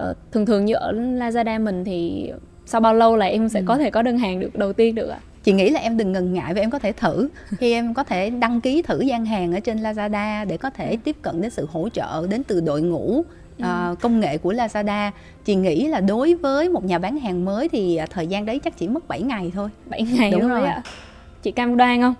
uh, 0.09 0.17
thường 0.31 0.45
thường 0.45 0.65
như 0.65 0.73
ở 0.73 0.91
Lazada 0.91 1.63
mình 1.63 1.83
thì 1.83 2.31
sau 2.65 2.81
bao 2.81 2.93
lâu 2.93 3.15
là 3.15 3.25
em 3.25 3.49
sẽ 3.49 3.59
ừ. 3.59 3.65
có 3.67 3.77
thể 3.77 3.91
có 3.91 4.01
đơn 4.01 4.17
hàng 4.17 4.39
được 4.39 4.55
đầu 4.55 4.73
tiên 4.73 4.95
được 4.95 5.07
ạ? 5.09 5.19
Chị 5.43 5.51
nghĩ 5.51 5.69
là 5.69 5.79
em 5.79 5.97
đừng 5.97 6.11
ngần 6.11 6.33
ngại 6.33 6.53
và 6.53 6.61
em 6.61 6.69
có 6.69 6.79
thể 6.79 6.91
thử. 6.91 7.29
Khi 7.57 7.73
em 7.73 7.93
có 7.93 8.03
thể 8.03 8.29
đăng 8.29 8.61
ký 8.61 8.81
thử 8.81 9.01
gian 9.01 9.25
hàng 9.25 9.53
ở 9.53 9.59
trên 9.59 9.77
Lazada 9.77 10.47
để 10.47 10.57
có 10.57 10.69
thể 10.69 10.97
tiếp 11.03 11.15
cận 11.21 11.41
đến 11.41 11.51
sự 11.51 11.67
hỗ 11.71 11.89
trợ 11.89 12.27
đến 12.27 12.43
từ 12.43 12.61
đội 12.61 12.81
ngũ 12.81 13.23
uh, 13.63 13.99
công 13.99 14.19
nghệ 14.19 14.37
của 14.37 14.53
Lazada. 14.53 15.11
Chị 15.45 15.55
nghĩ 15.55 15.87
là 15.87 15.99
đối 15.99 16.33
với 16.33 16.69
một 16.69 16.85
nhà 16.85 16.99
bán 16.99 17.19
hàng 17.19 17.45
mới 17.45 17.69
thì 17.69 17.95
à, 17.95 18.05
thời 18.09 18.27
gian 18.27 18.45
đấy 18.45 18.59
chắc 18.59 18.77
chỉ 18.77 18.87
mất 18.87 19.07
7 19.07 19.21
ngày 19.21 19.51
thôi. 19.55 19.69
7 19.85 20.01
ngày 20.01 20.31
đúng 20.31 20.49
rồi. 20.49 20.63
ạ 20.63 20.83
chị 21.43 21.51
cam 21.51 21.77
đoan 21.77 22.01
không? 22.01 22.15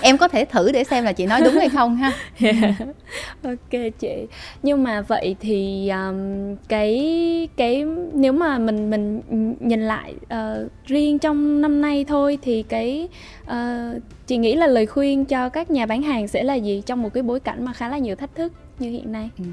Em 0.00 0.18
có 0.18 0.28
thể 0.28 0.44
thử 0.44 0.72
để 0.72 0.84
xem 0.84 1.04
là 1.04 1.12
chị 1.12 1.26
nói 1.26 1.40
đúng 1.44 1.54
hay 1.54 1.68
không 1.68 1.96
ha. 1.96 2.12
Yeah. 2.38 2.74
ok 3.42 3.80
chị. 3.98 4.26
Nhưng 4.62 4.82
mà 4.82 5.00
vậy 5.00 5.36
thì 5.40 5.88
um, 5.88 6.56
cái 6.68 7.48
cái 7.56 7.84
nếu 8.12 8.32
mà 8.32 8.58
mình 8.58 8.90
mình 8.90 9.20
nhìn 9.60 9.80
lại 9.80 10.14
uh, 10.24 10.70
riêng 10.86 11.18
trong 11.18 11.60
năm 11.60 11.80
nay 11.80 12.04
thôi 12.08 12.38
thì 12.42 12.62
cái 12.62 13.08
uh, 13.42 14.02
chị 14.26 14.36
nghĩ 14.36 14.54
là 14.54 14.66
lời 14.66 14.86
khuyên 14.86 15.24
cho 15.24 15.48
các 15.48 15.70
nhà 15.70 15.86
bán 15.86 16.02
hàng 16.02 16.28
sẽ 16.28 16.42
là 16.42 16.54
gì 16.54 16.82
trong 16.86 17.02
một 17.02 17.14
cái 17.14 17.22
bối 17.22 17.40
cảnh 17.40 17.64
mà 17.64 17.72
khá 17.72 17.88
là 17.88 17.98
nhiều 17.98 18.16
thách 18.16 18.34
thức 18.34 18.52
như 18.78 18.90
hiện 18.90 19.12
nay? 19.12 19.30
Ừ. 19.38 19.44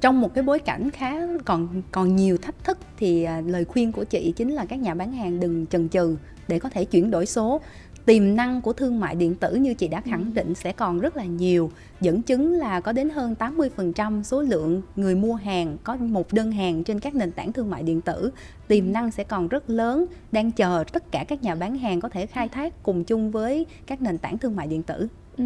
Trong 0.00 0.20
một 0.20 0.34
cái 0.34 0.44
bối 0.44 0.58
cảnh 0.58 0.90
khá 0.90 1.14
còn 1.44 1.82
còn 1.90 2.16
nhiều 2.16 2.36
thách 2.36 2.64
thức 2.64 2.78
thì 2.98 3.24
à, 3.24 3.42
lời 3.46 3.64
khuyên 3.64 3.92
của 3.92 4.04
chị 4.04 4.32
chính 4.36 4.50
là 4.50 4.64
các 4.64 4.76
nhà 4.76 4.94
bán 4.94 5.12
hàng 5.12 5.40
đừng 5.40 5.66
chần 5.66 5.88
chừ 5.88 6.16
để 6.48 6.58
có 6.58 6.68
thể 6.68 6.84
chuyển 6.84 7.10
đổi 7.10 7.26
số 7.26 7.60
tiềm 8.06 8.36
năng 8.36 8.60
của 8.60 8.72
thương 8.72 9.00
mại 9.00 9.14
điện 9.14 9.34
tử 9.34 9.54
như 9.54 9.74
chị 9.74 9.88
đã 9.88 10.00
khẳng 10.00 10.24
ừ. 10.24 10.30
định 10.34 10.54
sẽ 10.54 10.72
còn 10.72 11.00
rất 11.00 11.16
là 11.16 11.24
nhiều 11.24 11.70
dẫn 12.00 12.22
chứng 12.22 12.52
là 12.52 12.80
có 12.80 12.92
đến 12.92 13.10
hơn 13.10 13.34
80% 13.38 14.22
số 14.22 14.42
lượng 14.42 14.82
người 14.96 15.14
mua 15.14 15.34
hàng 15.34 15.76
có 15.84 15.96
một 15.96 16.32
đơn 16.32 16.52
hàng 16.52 16.84
trên 16.84 17.00
các 17.00 17.14
nền 17.14 17.32
tảng 17.32 17.52
thương 17.52 17.70
mại 17.70 17.82
điện 17.82 18.00
tử 18.00 18.30
tiềm 18.68 18.86
ừ. 18.86 18.90
năng 18.90 19.10
sẽ 19.10 19.24
còn 19.24 19.48
rất 19.48 19.70
lớn 19.70 20.06
đang 20.32 20.52
chờ 20.52 20.84
tất 20.92 21.12
cả 21.12 21.24
các 21.28 21.42
nhà 21.42 21.54
bán 21.54 21.78
hàng 21.78 22.00
có 22.00 22.08
thể 22.08 22.26
khai 22.26 22.48
thác 22.48 22.82
cùng 22.82 23.04
chung 23.04 23.30
với 23.30 23.66
các 23.86 24.02
nền 24.02 24.18
tảng 24.18 24.38
thương 24.38 24.56
mại 24.56 24.66
điện 24.66 24.82
tử 24.82 25.08
Ừ. 25.36 25.44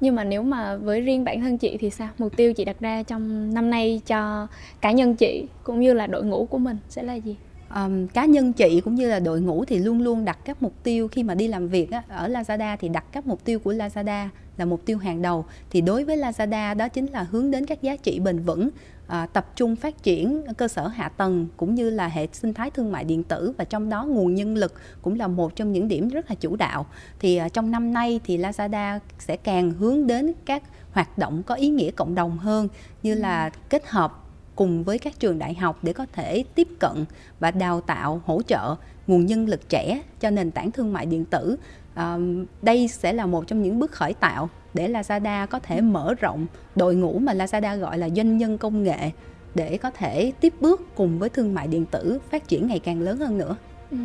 Nhưng 0.00 0.14
mà 0.14 0.24
nếu 0.24 0.42
mà 0.42 0.76
với 0.76 1.00
riêng 1.00 1.24
bản 1.24 1.40
thân 1.40 1.58
chị 1.58 1.76
thì 1.80 1.90
sao? 1.90 2.08
Mục 2.18 2.36
tiêu 2.36 2.52
chị 2.52 2.64
đặt 2.64 2.80
ra 2.80 3.02
trong 3.02 3.54
năm 3.54 3.70
nay 3.70 4.00
cho 4.06 4.46
cá 4.80 4.92
nhân 4.92 5.16
chị 5.16 5.46
cũng 5.64 5.80
như 5.80 5.92
là 5.92 6.06
đội 6.06 6.24
ngũ 6.24 6.44
của 6.44 6.58
mình 6.58 6.76
sẽ 6.88 7.02
là 7.02 7.14
gì? 7.14 7.36
Um, 7.74 8.06
cá 8.06 8.24
nhân 8.24 8.52
chị 8.52 8.80
cũng 8.80 8.94
như 8.94 9.08
là 9.08 9.20
đội 9.20 9.40
ngũ 9.40 9.64
thì 9.64 9.78
luôn 9.78 10.02
luôn 10.02 10.24
đặt 10.24 10.38
các 10.44 10.62
mục 10.62 10.72
tiêu 10.82 11.08
khi 11.08 11.22
mà 11.22 11.34
đi 11.34 11.48
làm 11.48 11.68
việc 11.68 11.90
á, 11.90 12.02
ở 12.08 12.28
Lazada 12.28 12.76
thì 12.80 12.88
đặt 12.88 13.04
các 13.12 13.26
mục 13.26 13.44
tiêu 13.44 13.58
của 13.58 13.72
Lazada 13.72 14.28
là 14.56 14.64
mục 14.64 14.84
tiêu 14.84 14.98
hàng 14.98 15.22
đầu. 15.22 15.44
Thì 15.70 15.80
đối 15.80 16.04
với 16.04 16.16
Lazada 16.16 16.76
đó 16.76 16.88
chính 16.88 17.06
là 17.06 17.22
hướng 17.22 17.50
đến 17.50 17.66
các 17.66 17.82
giá 17.82 17.96
trị 17.96 18.20
bền 18.20 18.38
vững 18.38 18.70
à, 19.06 19.26
tập 19.26 19.46
trung 19.56 19.76
phát 19.76 20.02
triển 20.02 20.42
cơ 20.56 20.68
sở 20.68 20.86
hạ 20.86 21.08
tầng 21.08 21.46
cũng 21.56 21.74
như 21.74 21.90
là 21.90 22.08
hệ 22.08 22.26
sinh 22.32 22.54
thái 22.54 22.70
thương 22.70 22.92
mại 22.92 23.04
điện 23.04 23.22
tử 23.22 23.52
và 23.58 23.64
trong 23.64 23.88
đó 23.88 24.04
nguồn 24.04 24.34
nhân 24.34 24.54
lực 24.54 24.74
cũng 25.02 25.18
là 25.18 25.28
một 25.28 25.56
trong 25.56 25.72
những 25.72 25.88
điểm 25.88 26.08
rất 26.08 26.30
là 26.30 26.34
chủ 26.34 26.56
đạo. 26.56 26.86
Thì 27.18 27.36
à, 27.36 27.48
trong 27.48 27.70
năm 27.70 27.92
nay 27.92 28.20
thì 28.24 28.38
Lazada 28.38 28.98
sẽ 29.18 29.36
càng 29.36 29.70
hướng 29.70 30.06
đến 30.06 30.32
các 30.44 30.62
hoạt 30.92 31.18
động 31.18 31.42
có 31.42 31.54
ý 31.54 31.68
nghĩa 31.68 31.90
cộng 31.90 32.14
đồng 32.14 32.38
hơn 32.38 32.68
như 33.02 33.14
là 33.14 33.50
kết 33.68 33.86
hợp 33.86 34.18
cùng 34.56 34.84
với 34.84 34.98
các 34.98 35.20
trường 35.20 35.38
đại 35.38 35.54
học 35.54 35.78
để 35.82 35.92
có 35.92 36.06
thể 36.12 36.44
tiếp 36.54 36.68
cận 36.80 37.04
và 37.40 37.50
đào 37.50 37.80
tạo 37.80 38.22
hỗ 38.24 38.42
trợ 38.42 38.74
nguồn 39.06 39.26
nhân 39.26 39.46
lực 39.46 39.68
trẻ 39.68 40.02
cho 40.20 40.30
nền 40.30 40.50
tảng 40.50 40.70
thương 40.70 40.92
mại 40.92 41.06
điện 41.06 41.24
tử 41.24 41.56
à, 41.94 42.16
đây 42.62 42.88
sẽ 42.88 43.12
là 43.12 43.26
một 43.26 43.46
trong 43.46 43.62
những 43.62 43.78
bước 43.78 43.92
khởi 43.92 44.14
tạo 44.14 44.48
để 44.74 44.88
Lazada 44.88 45.46
có 45.46 45.58
thể 45.58 45.80
mở 45.80 46.14
rộng 46.20 46.46
đội 46.76 46.94
ngũ 46.94 47.18
mà 47.18 47.34
Lazada 47.34 47.78
gọi 47.78 47.98
là 47.98 48.08
doanh 48.08 48.38
nhân 48.38 48.58
công 48.58 48.82
nghệ 48.82 49.10
để 49.54 49.78
có 49.78 49.90
thể 49.90 50.32
tiếp 50.40 50.54
bước 50.60 50.82
cùng 50.94 51.18
với 51.18 51.28
thương 51.28 51.54
mại 51.54 51.66
điện 51.66 51.86
tử 51.86 52.18
phát 52.30 52.48
triển 52.48 52.66
ngày 52.66 52.78
càng 52.78 53.00
lớn 53.00 53.18
hơn 53.18 53.38
nữa. 53.38 53.56
Ừ, 53.90 53.96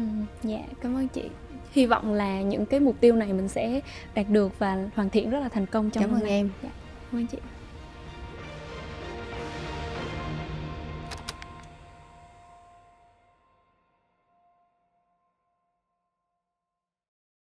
dạ, 0.44 0.63
cảm 0.82 0.96
ơn 0.96 1.08
chị. 1.08 1.24
Hy 1.72 1.86
vọng 1.86 2.13
là 2.13 2.42
những 2.42 2.66
cái 2.66 2.80
mục 2.80 2.96
tiêu 3.00 3.16
này 3.16 3.34
mình 3.34 3.48
sẽ 3.48 3.82
đạt 4.16 4.30
được 4.30 4.60
và 4.60 4.89
hoàn 4.96 5.10
thiện 5.10 5.30
rất 5.30 5.39
là 5.39 5.50
thành 5.50 5.66
công 5.66 5.89
trong 5.89 6.04
Cảm 6.04 6.13
ơn 6.13 6.24
em. 6.24 6.50
Dạ, 6.63 6.70
cảm 7.12 7.20
ơn 7.22 7.27
chị. 7.27 7.38